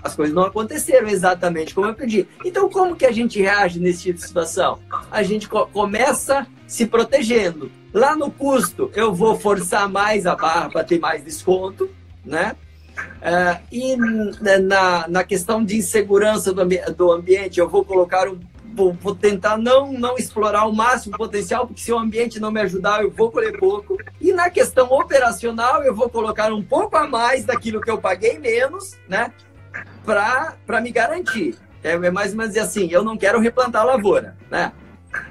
As 0.03 0.15
coisas 0.15 0.35
não 0.35 0.45
aconteceram 0.45 1.09
exatamente 1.09 1.75
como 1.75 1.87
eu 1.87 1.95
pedi. 1.95 2.27
Então, 2.45 2.69
como 2.69 2.97
que 2.97 3.05
a 3.05 3.13
gente 3.13 3.41
reage 3.41 3.81
nesse 3.81 4.05
tipo 4.05 4.19
de 4.19 4.27
situação? 4.27 4.79
A 5.11 5.23
gente 5.23 5.49
co 5.49 5.67
começa 5.67 6.47
se 6.67 6.87
protegendo. 6.87 7.71
Lá 7.93 8.17
no 8.17 8.31
custo, 8.31 8.91
eu 8.95 9.15
vou 9.15 9.39
forçar 9.39 9.89
mais 9.89 10.27
a 10.27 10.35
barra 10.35 10.71
para 10.71 10.85
ter 10.85 10.99
mais 10.99 11.23
desconto, 11.23 11.91
né? 12.25 12.57
Uh, 12.99 13.63
e 13.71 13.97
na, 13.97 15.09
na 15.09 15.25
questão 15.25 15.65
de 15.65 15.77
insegurança 15.77 16.53
do, 16.53 16.63
do 16.95 17.13
ambiente, 17.13 17.61
eu 17.61 17.69
vou 17.69 17.85
colocar 17.85 18.29
um, 18.29 18.39
vou, 18.75 18.93
vou, 18.95 19.15
tentar 19.15 19.57
não, 19.57 19.93
não 19.93 20.17
explorar 20.17 20.67
o 20.67 20.73
máximo 20.73 21.17
potencial, 21.17 21.67
porque 21.67 21.81
se 21.81 21.93
o 21.93 21.99
ambiente 21.99 22.41
não 22.41 22.51
me 22.51 22.61
ajudar, 22.61 23.03
eu 23.03 23.11
vou 23.11 23.31
colher 23.31 23.59
pouco. 23.59 23.97
E 24.21 24.33
na 24.33 24.51
questão 24.51 24.91
operacional, 24.91 25.83
eu 25.83 25.95
vou 25.95 26.09
colocar 26.09 26.53
um 26.53 26.63
pouco 26.63 26.97
a 26.97 27.07
mais 27.07 27.45
daquilo 27.45 27.81
que 27.81 27.91
eu 27.91 27.99
paguei 27.99 28.39
menos, 28.39 28.97
né? 29.09 29.33
Para 30.05 30.81
me 30.81 30.91
garantir. 30.91 31.57
É, 31.83 31.93
é 31.93 32.11
mais 32.11 32.33
ou 32.33 32.39
menos 32.39 32.57
assim, 32.57 32.89
eu 32.91 33.03
não 33.03 33.17
quero 33.17 33.41
replantar 33.41 33.83
a 33.83 33.87
lavoura, 33.87 34.37
né? 34.51 34.73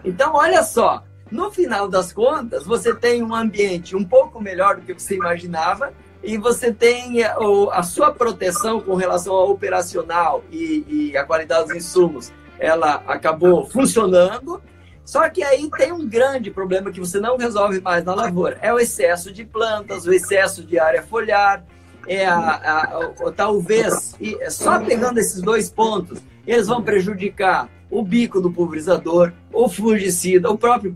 Então, 0.04 0.34
olha 0.36 0.64
só, 0.64 1.04
no 1.32 1.50
final 1.50 1.88
das 1.88 2.14
contas, 2.14 2.66
você 2.66 2.94
tem 2.94 3.24
um 3.24 3.34
ambiente 3.34 3.96
um 3.96 4.04
pouco 4.04 4.42
melhor 4.42 4.76
do 4.76 4.82
que 4.82 4.94
você 4.94 5.16
imaginava 5.16 5.94
e 6.24 6.38
você 6.38 6.72
tem 6.72 7.24
a, 7.24 7.36
a 7.72 7.84
sua 7.84 8.12
proteção 8.12 8.80
com 8.80 8.96
relação 8.96 9.34
ao 9.34 9.50
operacional 9.50 10.44
e, 10.52 10.86
e 10.88 11.18
a 11.18 11.24
qualidade 11.24 11.68
dos 11.68 11.76
insumos, 11.76 12.32
ela 12.60 13.04
acabou 13.08 13.66
funcionando. 13.70 14.62
Só 15.04 15.28
que 15.30 15.44
aí 15.44 15.70
tem 15.78 15.92
um 15.92 16.08
grande 16.08 16.52
problema 16.52 16.92
que 16.92 17.00
você 17.00 17.20
não 17.20 17.36
resolve 17.36 17.82
mais 17.82 18.06
na 18.06 18.14
lavoura. 18.14 18.58
É 18.62 18.72
o 18.74 18.80
excesso 18.80 19.34
de 19.34 19.44
plantas, 19.44 20.06
o 20.06 20.14
excesso 20.14 20.64
de 20.64 20.80
área 20.80 21.02
foliar, 21.02 21.66
é 22.08 22.26
a, 22.26 22.40
a, 22.40 23.28
a 23.28 23.32
talvez, 23.32 24.16
e 24.20 24.38
só 24.50 24.80
pegando 24.80 25.20
esses 25.20 25.42
dois 25.42 25.70
pontos, 25.70 26.20
eles 26.48 26.68
vão 26.68 26.82
prejudicar 26.82 27.70
o 27.90 28.04
bico 28.04 28.40
do 28.40 28.52
pulverizador, 28.52 29.34
o 29.54 29.70
fungicida, 29.70 30.50
o 30.50 30.58
próprio 30.58 30.94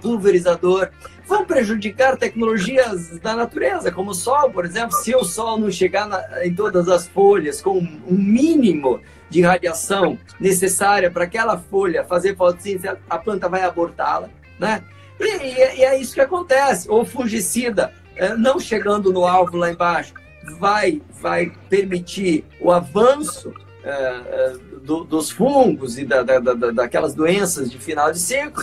pulverizador, 0.00 0.90
vão 1.26 1.44
prejudicar 1.44 2.16
tecnologias 2.16 3.18
da 3.18 3.36
natureza, 3.36 3.92
como 3.92 4.12
o 4.12 4.14
sol, 4.14 4.50
por 4.50 4.64
exemplo. 4.64 4.96
Se 4.96 5.14
o 5.14 5.24
sol 5.24 5.58
não 5.58 5.70
chegar 5.70 6.08
na, 6.08 6.44
em 6.44 6.54
todas 6.54 6.88
as 6.88 7.06
folhas 7.06 7.60
com 7.60 7.78
um 7.78 8.16
mínimo 8.16 9.00
de 9.28 9.42
radiação 9.42 10.18
necessária 10.40 11.10
para 11.10 11.24
aquela 11.24 11.58
folha 11.58 12.04
fazer 12.04 12.34
fotossíntese, 12.34 12.96
a 13.08 13.18
planta 13.18 13.48
vai 13.48 13.62
abortá-la, 13.62 14.30
né? 14.58 14.82
E, 15.20 15.24
e, 15.24 15.80
e, 15.80 15.84
é 15.84 16.00
isso 16.00 16.14
que 16.14 16.20
acontece. 16.20 16.90
O 16.90 17.04
fungicida, 17.04 17.92
é, 18.16 18.34
não 18.34 18.58
chegando 18.58 19.12
no 19.12 19.26
alvo 19.26 19.56
lá 19.56 19.70
embaixo, 19.70 20.14
vai, 20.58 21.02
vai 21.20 21.52
permitir 21.68 22.44
o 22.60 22.72
avanço 22.72 23.52
é, 23.88 23.92
é, 23.92 24.56
do, 24.82 25.02
dos 25.02 25.30
fungos 25.30 25.98
e 25.98 26.04
da, 26.04 26.22
da, 26.22 26.38
da, 26.38 26.70
daquelas 26.70 27.14
doenças 27.14 27.70
de 27.70 27.78
final 27.78 28.12
de 28.12 28.18
ciclo, 28.18 28.62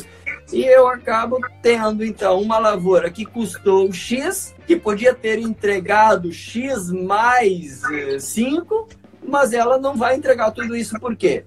e 0.54 0.64
eu 0.64 0.88
acabo 0.88 1.40
tendo 1.64 2.06
então 2.06 2.40
uma 2.40 2.60
lavoura 2.60 3.10
que 3.10 3.26
custou 3.26 3.92
X, 3.92 4.54
que 4.68 4.76
podia 4.76 5.16
ter 5.16 5.40
entregado 5.40 6.32
X 6.32 6.92
mais 6.92 7.82
5, 8.20 8.88
eh, 8.92 8.96
mas 9.28 9.52
ela 9.52 9.80
não 9.80 9.96
vai 9.96 10.16
entregar 10.16 10.52
tudo 10.52 10.76
isso 10.76 11.00
por 11.00 11.16
quê? 11.16 11.44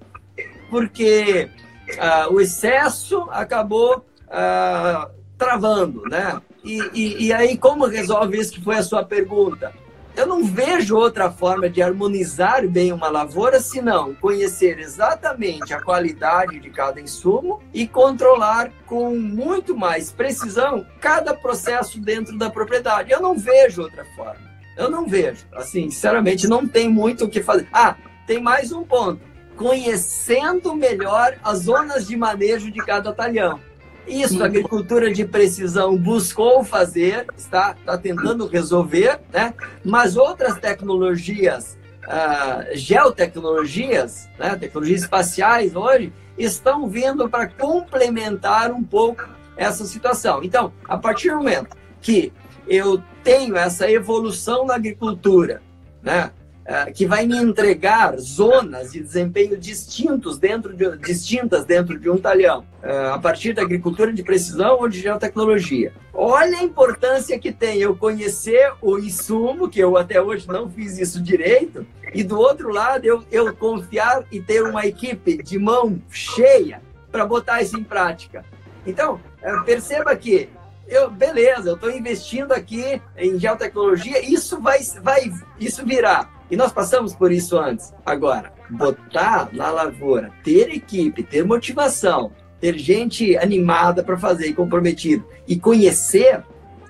Porque 0.69 1.49
ah, 1.97 2.27
o 2.29 2.41
excesso 2.41 3.29
acabou 3.31 4.05
ah, 4.29 5.09
travando, 5.37 6.03
né? 6.09 6.41
E, 6.65 6.81
e, 6.93 7.27
e 7.27 7.33
aí, 7.33 7.57
como 7.57 7.85
resolve 7.85 8.37
isso 8.37 8.51
que 8.51 8.61
foi 8.61 8.75
a 8.75 8.83
sua 8.83 9.05
pergunta? 9.05 9.73
Eu 10.19 10.27
não 10.27 10.43
vejo 10.43 10.97
outra 10.97 11.31
forma 11.31 11.69
de 11.69 11.81
harmonizar 11.81 12.67
bem 12.67 12.91
uma 12.91 13.07
lavoura 13.07 13.57
senão 13.57 14.13
conhecer 14.13 14.77
exatamente 14.77 15.73
a 15.73 15.81
qualidade 15.81 16.59
de 16.59 16.69
cada 16.69 16.99
insumo 16.99 17.61
e 17.73 17.87
controlar 17.87 18.69
com 18.85 19.15
muito 19.15 19.77
mais 19.77 20.11
precisão 20.11 20.85
cada 20.99 21.33
processo 21.33 22.01
dentro 22.01 22.37
da 22.37 22.49
propriedade. 22.49 23.13
Eu 23.13 23.21
não 23.21 23.37
vejo 23.37 23.81
outra 23.81 24.03
forma. 24.13 24.41
Eu 24.75 24.91
não 24.91 25.07
vejo. 25.07 25.47
Assim, 25.53 25.89
sinceramente, 25.89 26.49
não 26.49 26.67
tem 26.67 26.89
muito 26.89 27.23
o 27.23 27.29
que 27.29 27.41
fazer. 27.41 27.69
Ah, 27.71 27.95
tem 28.27 28.41
mais 28.41 28.73
um 28.73 28.83
ponto. 28.83 29.21
Conhecendo 29.55 30.75
melhor 30.75 31.37
as 31.41 31.59
zonas 31.59 32.05
de 32.05 32.17
manejo 32.17 32.69
de 32.69 32.85
cada 32.85 33.13
talhão. 33.13 33.61
Isso 34.09 34.41
a 34.41 34.47
agricultura 34.47 35.13
de 35.13 35.23
precisão 35.23 35.95
buscou 35.95 36.63
fazer, 36.63 37.27
está, 37.37 37.75
está 37.79 37.97
tentando 37.97 38.47
resolver, 38.47 39.19
né? 39.31 39.53
mas 39.85 40.17
outras 40.17 40.59
tecnologias, 40.59 41.77
uh, 42.05 42.75
geotecnologias, 42.75 44.27
né? 44.39 44.55
tecnologias 44.55 45.03
espaciais 45.03 45.75
hoje, 45.75 46.11
estão 46.37 46.89
vindo 46.89 47.29
para 47.29 47.47
complementar 47.47 48.71
um 48.71 48.83
pouco 48.83 49.27
essa 49.55 49.85
situação. 49.85 50.43
Então, 50.43 50.73
a 50.87 50.97
partir 50.97 51.29
do 51.29 51.37
momento 51.37 51.77
que 52.01 52.33
eu 52.67 53.01
tenho 53.23 53.55
essa 53.55 53.89
evolução 53.91 54.65
na 54.65 54.75
agricultura, 54.75 55.61
né? 56.01 56.31
É, 56.71 56.91
que 56.91 57.07
vai 57.07 57.25
me 57.25 57.35
entregar 57.35 58.15
zonas 58.19 58.91
de 58.91 58.99
desempenho 58.99 59.57
distintos 59.57 60.37
dentro 60.37 60.71
de, 60.71 60.97
distintas 60.97 61.65
dentro 61.65 61.97
de 61.97 62.07
um 62.11 62.15
talhão, 62.15 62.63
é, 62.83 63.07
a 63.07 63.17
partir 63.17 63.53
da 63.53 63.63
agricultura 63.63 64.13
de 64.13 64.21
precisão 64.21 64.77
ou 64.79 64.87
de 64.87 65.01
geotecnologia. 65.01 65.91
Olha 66.13 66.59
a 66.59 66.63
importância 66.63 67.39
que 67.39 67.51
tem 67.51 67.79
eu 67.79 67.95
conhecer 67.95 68.71
o 68.83 68.99
insumo, 68.99 69.67
que 69.67 69.79
eu 69.79 69.97
até 69.97 70.21
hoje 70.21 70.47
não 70.47 70.69
fiz 70.69 70.99
isso 70.99 71.19
direito, 71.23 71.87
e 72.13 72.23
do 72.23 72.37
outro 72.37 72.69
lado 72.69 73.03
eu, 73.03 73.23
eu 73.31 73.51
confiar 73.55 74.23
e 74.31 74.39
ter 74.39 74.61
uma 74.61 74.85
equipe 74.85 75.41
de 75.41 75.57
mão 75.57 75.99
cheia 76.11 76.83
para 77.11 77.25
botar 77.25 77.63
isso 77.63 77.79
em 77.79 77.83
prática. 77.83 78.45
Então, 78.85 79.19
é, 79.41 79.59
perceba 79.61 80.15
que 80.15 80.47
eu, 80.87 81.09
beleza, 81.09 81.69
eu 81.69 81.75
estou 81.75 81.89
investindo 81.89 82.51
aqui 82.51 83.01
em 83.17 83.39
geotecnologia, 83.39 84.23
isso 84.23 84.61
vai, 84.61 84.77
vai 85.01 85.31
isso 85.59 85.83
virá. 85.83 86.29
E 86.49 86.57
nós 86.57 86.71
passamos 86.71 87.15
por 87.15 87.31
isso 87.31 87.57
antes. 87.57 87.93
Agora, 88.05 88.51
botar 88.69 89.49
na 89.53 89.69
lavoura, 89.69 90.31
ter 90.43 90.69
equipe, 90.69 91.23
ter 91.23 91.45
motivação, 91.45 92.31
ter 92.59 92.77
gente 92.77 93.37
animada 93.37 94.03
para 94.03 94.17
fazer 94.17 94.47
e 94.47 94.53
comprometida 94.53 95.23
e 95.47 95.59
conhecer, 95.59 96.43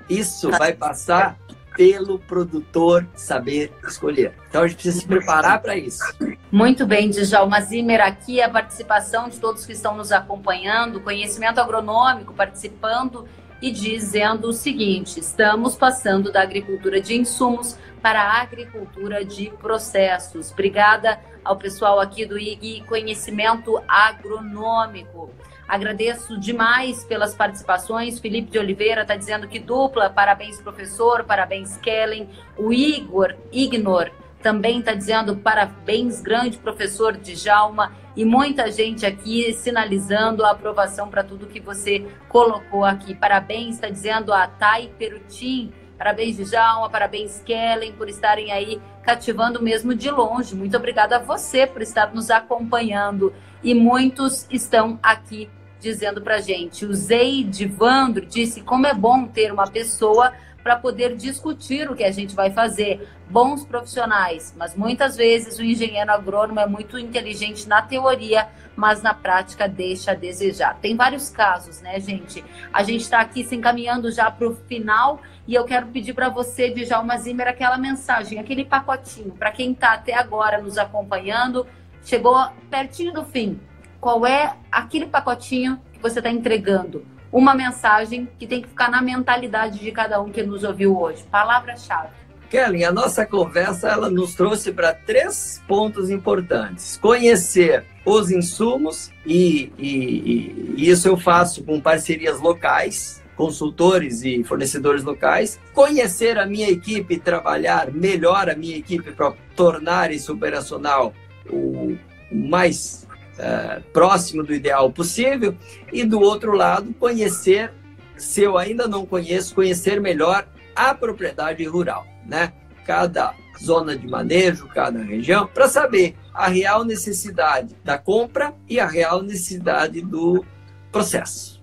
isso 0.10 0.50
vai 0.52 0.74
passar 0.74 1.38
pelo 1.76 2.20
produtor 2.20 3.08
saber 3.16 3.72
escolher. 3.88 4.34
Então 4.50 4.64
a 4.64 4.68
gente 4.68 4.76
precisa 4.76 5.00
se 5.00 5.08
preparar 5.08 5.62
para 5.62 5.78
isso. 5.78 6.04
Muito 6.52 6.86
bem, 6.86 7.10
Djalma 7.10 7.62
Zimmer, 7.62 8.02
aqui 8.02 8.42
a 8.42 8.50
participação 8.50 9.30
de 9.30 9.40
todos 9.40 9.66
que 9.66 9.72
estão 9.72 9.96
nos 9.96 10.12
acompanhando, 10.12 11.00
conhecimento 11.00 11.60
agronômico 11.60 12.34
participando 12.34 13.26
e 13.62 13.72
dizendo 13.72 14.50
o 14.50 14.54
seguinte: 14.54 15.20
estamos 15.20 15.76
passando 15.76 16.32
da 16.32 16.42
agricultura 16.42 17.00
de 17.00 17.16
insumos 17.16 17.78
para 18.00 18.22
a 18.22 18.42
agricultura 18.42 19.24
de 19.24 19.50
processos. 19.62 20.52
Obrigada 20.52 21.20
ao 21.44 21.58
pessoal 21.58 22.00
aqui 22.00 22.26
do 22.26 22.38
IG 22.38 22.84
Conhecimento 22.88 23.82
Agronômico. 23.88 25.32
Agradeço 25.68 26.40
demais 26.40 27.04
pelas 27.06 27.36
participações. 27.36 28.20
Felipe 28.20 28.50
de 28.50 28.58
Oliveira 28.58 29.04
está 29.04 29.16
dizendo 29.16 29.48
que 29.48 29.60
dupla. 29.60 30.10
Parabéns, 30.10 30.60
professor. 30.60 31.24
Parabéns, 31.24 31.78
Kellen. 31.78 32.28
O 32.58 32.74
Igor 32.74 33.36
Ignor 33.52 34.10
também 34.42 34.80
está 34.80 34.94
dizendo 34.94 35.36
parabéns, 35.36 36.22
grande 36.22 36.58
professor 36.58 37.18
Djalma. 37.18 37.94
E 38.16 38.26
muita 38.26 38.72
gente 38.72 39.06
aqui 39.06 39.54
sinalizando 39.54 40.44
a 40.44 40.52
aprovação 40.52 41.08
para 41.08 41.24
tudo 41.24 41.48
que 41.48 41.60
você 41.60 42.06
colocou 42.28 42.84
aqui. 42.84 43.14
Parabéns, 43.14 43.76
está 43.76 43.90
dizendo 43.90 44.34
a 44.34 44.48
Thay 44.48 44.92
Perutim. 44.98 45.72
Parabéns, 46.00 46.38
Djalma. 46.38 46.90
Parabéns, 46.90 47.42
Kellen, 47.46 47.92
por 47.92 48.08
estarem 48.08 48.54
aí 48.54 48.82
cativando 49.04 49.62
mesmo 49.62 49.94
de 49.94 50.10
longe. 50.10 50.56
Muito 50.56 50.78
obrigada 50.78 51.18
a 51.18 51.20
você 51.20 51.68
por 51.68 51.82
estar 51.82 52.16
nos 52.16 52.32
acompanhando. 52.32 53.34
E 53.62 53.74
muitos 53.74 54.48
estão 54.50 54.98
aqui 55.04 55.50
dizendo 55.78 56.22
para 56.22 56.40
gente. 56.40 56.86
O 56.86 56.94
Zeide 56.94 57.66
Vandro 57.66 58.26
disse 58.26 58.62
como 58.62 58.88
é 58.88 58.94
bom 58.94 59.28
ter 59.28 59.52
uma 59.52 59.70
pessoa 59.70 60.32
para 60.70 60.76
poder 60.76 61.16
discutir 61.16 61.90
o 61.90 61.96
que 61.96 62.04
a 62.04 62.12
gente 62.12 62.36
vai 62.36 62.52
fazer. 62.52 63.10
Bons 63.28 63.66
profissionais, 63.66 64.54
mas 64.56 64.76
muitas 64.76 65.18
vezes 65.18 65.58
o 65.58 65.64
engenheiro 65.64 66.12
agrônomo 66.12 66.60
é 66.60 66.68
muito 66.68 67.00
inteligente 67.00 67.68
na 67.68 67.82
teoria, 67.82 68.48
mas 68.76 69.02
na 69.02 69.12
prática 69.12 69.68
deixa 69.68 70.12
a 70.12 70.14
desejar. 70.14 70.78
Tem 70.80 70.96
vários 70.96 71.32
casos, 71.32 71.82
né, 71.82 72.00
gente? 72.00 72.46
A 72.72 72.84
gente 72.84 73.02
está 73.02 73.20
aqui 73.20 73.44
se 73.44 73.56
encaminhando 73.56 74.12
já 74.12 74.30
para 74.30 74.48
o 74.48 74.56
final 74.68 75.20
e 75.48 75.56
eu 75.56 75.64
quero 75.64 75.88
pedir 75.88 76.14
para 76.14 76.30
você, 76.30 76.70
Djalma 76.70 77.18
Zimmer, 77.18 77.48
aquela 77.48 77.78
mensagem, 77.80 78.38
aquele 78.38 78.64
pacotinho, 78.64 79.32
para 79.32 79.52
quem 79.52 79.72
está 79.72 79.94
até 79.94 80.14
agora 80.14 80.62
nos 80.62 80.78
acompanhando, 80.78 81.66
chegou 82.04 82.48
pertinho 82.70 83.12
do 83.12 83.26
fim 83.26 83.60
qual 84.00 84.24
é 84.24 84.56
aquele 84.72 85.08
pacotinho 85.08 85.82
que 85.92 86.00
você 86.00 86.20
está 86.20 86.30
entregando. 86.30 87.06
Uma 87.32 87.54
mensagem 87.54 88.28
que 88.40 88.48
tem 88.48 88.62
que 88.62 88.68
ficar 88.68 88.90
na 88.90 89.02
mentalidade 89.02 89.80
de 89.80 89.92
cada 89.92 90.20
um 90.22 90.32
que 90.32 90.42
nos 90.42 90.64
ouviu 90.64 91.00
hoje. 91.00 91.24
Palavra-chave. 91.30 92.10
Kelly, 92.50 92.84
a 92.84 92.92
nossa 92.92 93.26
conversa 93.28 93.90
ela 93.90 94.10
nos 94.10 94.34
trouxe 94.34 94.72
para 94.72 94.92
três 94.94 95.62
pontos 95.68 96.10
importantes: 96.10 96.98
conhecer 96.98 97.86
os 98.04 98.32
insumos 98.32 99.12
e, 99.24 99.72
e, 99.78 100.74
e, 100.76 100.90
isso 100.90 101.08
eu 101.08 101.16
faço 101.16 101.64
com 101.64 101.80
parcerias 101.80 102.40
locais, 102.40 103.22
consultores 103.36 104.24
e 104.24 104.44
fornecedores 104.44 105.04
locais. 105.04 105.60
Conhecer 105.74 106.40
a 106.40 106.46
minha 106.48 106.70
equipe, 106.70 107.20
trabalhar 107.20 107.92
melhor 107.92 108.50
a 108.50 108.56
minha 108.56 108.78
equipe 108.78 109.12
para 109.12 109.34
tornar 109.56 110.12
isso 110.12 110.34
operacional 110.34 111.14
o 111.48 111.96
mais 112.32 113.08
uh, 113.40 113.82
próximo 113.92 114.44
do 114.44 114.54
ideal 114.54 114.92
possível, 114.92 115.56
e 115.92 116.04
do 116.04 116.20
outro 116.20 116.54
lado, 116.54 116.94
conhecer, 117.00 117.72
se 118.18 118.42
eu 118.42 118.58
ainda 118.58 118.88
não 118.88 119.06
conheço, 119.06 119.56
conhecer 119.56 120.00
melhor 120.00 120.48
a 120.76 120.94
propriedade 120.94 121.64
rural, 121.66 122.06
né? 122.26 122.54
Cada 122.86 123.34
zona 123.62 123.96
de 123.96 124.08
manejo, 124.08 124.68
cada 124.68 125.02
região, 125.02 125.48
para 125.48 125.68
saber 125.68 126.16
a 126.34 126.48
real 126.48 126.84
necessidade 126.86 127.76
da 127.84 127.98
compra 127.98 128.54
e 128.68 128.80
a 128.80 128.88
real 128.88 129.22
necessidade 129.22 130.02
do 130.02 130.46
processo. 130.92 131.62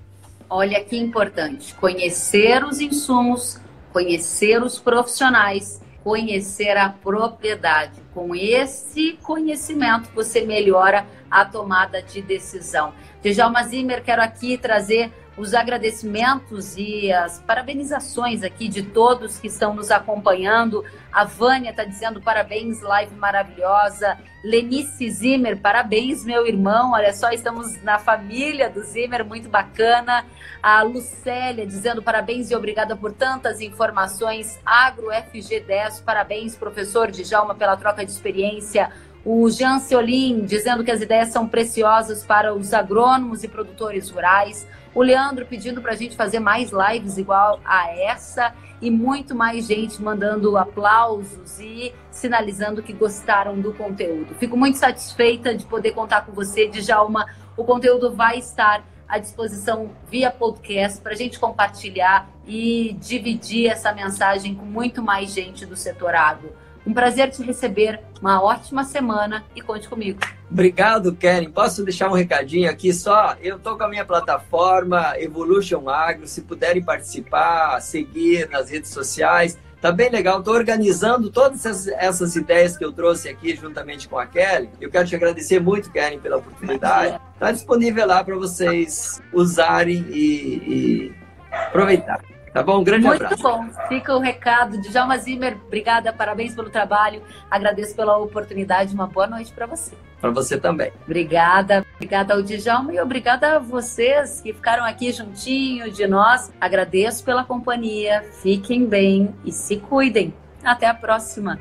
Olha 0.48 0.82
que 0.84 0.96
importante, 0.96 1.74
conhecer 1.74 2.62
os 2.64 2.80
insumos, 2.80 3.58
conhecer 3.92 4.62
os 4.62 4.78
profissionais 4.78 5.80
conhecer 6.06 6.76
a 6.76 6.88
propriedade. 6.88 8.00
Com 8.14 8.32
esse 8.32 9.18
conhecimento, 9.24 10.08
você 10.14 10.42
melhora 10.42 11.04
a 11.28 11.44
tomada 11.44 12.00
de 12.00 12.22
decisão. 12.22 12.94
Djalma 13.20 13.64
Zimmer, 13.64 14.04
quero 14.04 14.22
aqui 14.22 14.56
trazer 14.56 15.12
os 15.36 15.52
agradecimentos 15.52 16.76
e 16.76 17.12
as 17.12 17.40
parabenizações 17.40 18.42
aqui 18.42 18.68
de 18.68 18.82
todos 18.82 19.38
que 19.38 19.48
estão 19.48 19.74
nos 19.74 19.90
acompanhando. 19.90 20.84
A 21.12 21.24
Vânia 21.24 21.70
está 21.70 21.84
dizendo 21.84 22.20
parabéns, 22.20 22.80
live 22.80 23.14
maravilhosa. 23.16 24.18
Lenice 24.42 25.10
Zimmer, 25.10 25.60
parabéns, 25.60 26.24
meu 26.24 26.46
irmão. 26.46 26.92
Olha 26.92 27.12
só, 27.12 27.30
estamos 27.30 27.82
na 27.82 27.98
família 27.98 28.70
do 28.70 28.82
Zimmer, 28.82 29.24
muito 29.24 29.48
bacana. 29.48 30.24
A 30.62 30.82
Lucélia 30.82 31.66
dizendo 31.66 32.02
parabéns 32.02 32.50
e 32.50 32.56
obrigada 32.56 32.96
por 32.96 33.12
tantas 33.12 33.60
informações. 33.60 34.58
Agro 34.64 35.08
FG10, 35.08 36.02
parabéns, 36.02 36.56
professor 36.56 37.10
Djalma, 37.10 37.54
pela 37.54 37.76
troca 37.76 38.04
de 38.04 38.10
experiência. 38.10 38.90
O 39.24 39.50
Jean 39.50 39.80
Ceolim 39.80 40.44
dizendo 40.44 40.84
que 40.84 40.90
as 40.90 41.00
ideias 41.00 41.30
são 41.30 41.48
preciosas 41.48 42.24
para 42.24 42.54
os 42.54 42.72
agrônomos 42.72 43.42
e 43.42 43.48
produtores 43.48 44.08
rurais. 44.08 44.66
O 44.96 45.02
Leandro 45.02 45.44
pedindo 45.44 45.82
para 45.82 45.92
a 45.92 45.94
gente 45.94 46.16
fazer 46.16 46.40
mais 46.40 46.70
lives 46.72 47.18
igual 47.18 47.60
a 47.66 47.90
essa. 47.90 48.54
E 48.80 48.90
muito 48.90 49.34
mais 49.34 49.66
gente 49.66 50.00
mandando 50.00 50.56
aplausos 50.56 51.60
e 51.60 51.92
sinalizando 52.10 52.82
que 52.82 52.94
gostaram 52.94 53.60
do 53.60 53.74
conteúdo. 53.74 54.34
Fico 54.36 54.56
muito 54.56 54.78
satisfeita 54.78 55.54
de 55.54 55.66
poder 55.66 55.92
contar 55.92 56.22
com 56.24 56.32
você, 56.32 56.66
Djalma. 56.68 57.26
O 57.58 57.62
conteúdo 57.62 58.14
vai 58.14 58.38
estar 58.38 58.82
à 59.06 59.18
disposição 59.18 59.90
via 60.10 60.30
podcast 60.30 60.98
para 61.02 61.12
a 61.12 61.16
gente 61.16 61.38
compartilhar 61.38 62.30
e 62.46 62.96
dividir 62.98 63.66
essa 63.70 63.92
mensagem 63.92 64.54
com 64.54 64.64
muito 64.64 65.02
mais 65.02 65.30
gente 65.30 65.66
do 65.66 65.76
setor 65.76 66.14
agro. 66.14 66.54
Um 66.86 66.94
prazer 66.94 67.30
te 67.30 67.42
receber, 67.42 68.00
uma 68.22 68.40
ótima 68.40 68.84
semana 68.84 69.44
e 69.56 69.60
conte 69.60 69.88
comigo. 69.88 70.20
Obrigado, 70.48 71.12
Karen. 71.16 71.50
Posso 71.50 71.82
deixar 71.82 72.08
um 72.08 72.14
recadinho 72.14 72.70
aqui 72.70 72.92
só? 72.92 73.36
Eu 73.42 73.56
estou 73.56 73.76
com 73.76 73.82
a 73.82 73.88
minha 73.88 74.04
plataforma 74.04 75.14
Evolution 75.18 75.88
Agro. 75.90 76.28
Se 76.28 76.42
puderem 76.42 76.80
participar, 76.80 77.80
seguir 77.80 78.48
nas 78.48 78.70
redes 78.70 78.92
sociais, 78.92 79.58
tá 79.80 79.90
bem 79.90 80.08
legal. 80.10 80.38
Estou 80.38 80.54
organizando 80.54 81.28
todas 81.28 81.66
essas, 81.66 81.88
essas, 81.88 82.36
ideias 82.36 82.76
que 82.76 82.84
eu 82.84 82.92
trouxe 82.92 83.28
aqui 83.28 83.56
juntamente 83.56 84.08
com 84.08 84.16
a 84.16 84.24
Kelly. 84.24 84.70
Eu 84.80 84.88
quero 84.88 85.08
te 85.08 85.16
agradecer 85.16 85.58
muito, 85.58 85.90
Karen, 85.90 86.20
pela 86.20 86.36
oportunidade. 86.36 87.20
Está 87.34 87.50
disponível 87.50 88.06
lá 88.06 88.22
para 88.22 88.36
vocês 88.36 89.20
usarem 89.32 90.06
e, 90.08 91.10
e 91.10 91.14
aproveitar. 91.50 92.35
Tá 92.56 92.62
bom? 92.62 92.80
Um 92.80 92.84
grande 92.84 93.04
Muito 93.04 93.22
abraço. 93.22 93.42
Muito 93.42 93.74
bom. 93.74 93.86
Fica 93.86 94.16
o 94.16 94.18
recado. 94.18 94.80
Djalma 94.80 95.18
Zimmer, 95.18 95.58
obrigada, 95.66 96.10
parabéns 96.10 96.54
pelo 96.54 96.70
trabalho. 96.70 97.20
Agradeço 97.50 97.94
pela 97.94 98.16
oportunidade. 98.16 98.94
Uma 98.94 99.06
boa 99.06 99.26
noite 99.26 99.52
para 99.52 99.66
você. 99.66 99.94
Para 100.22 100.30
você 100.30 100.58
também. 100.58 100.90
Obrigada. 101.04 101.84
Obrigada 101.96 102.32
ao 102.32 102.40
Djalma 102.40 102.94
e 102.94 102.98
obrigada 102.98 103.56
a 103.56 103.58
vocês 103.58 104.40
que 104.40 104.54
ficaram 104.54 104.86
aqui 104.86 105.12
juntinho 105.12 105.92
de 105.92 106.06
nós. 106.06 106.50
Agradeço 106.58 107.22
pela 107.26 107.44
companhia. 107.44 108.24
Fiquem 108.40 108.86
bem 108.86 109.34
e 109.44 109.52
se 109.52 109.76
cuidem. 109.76 110.32
Até 110.64 110.86
a 110.86 110.94
próxima. 110.94 111.60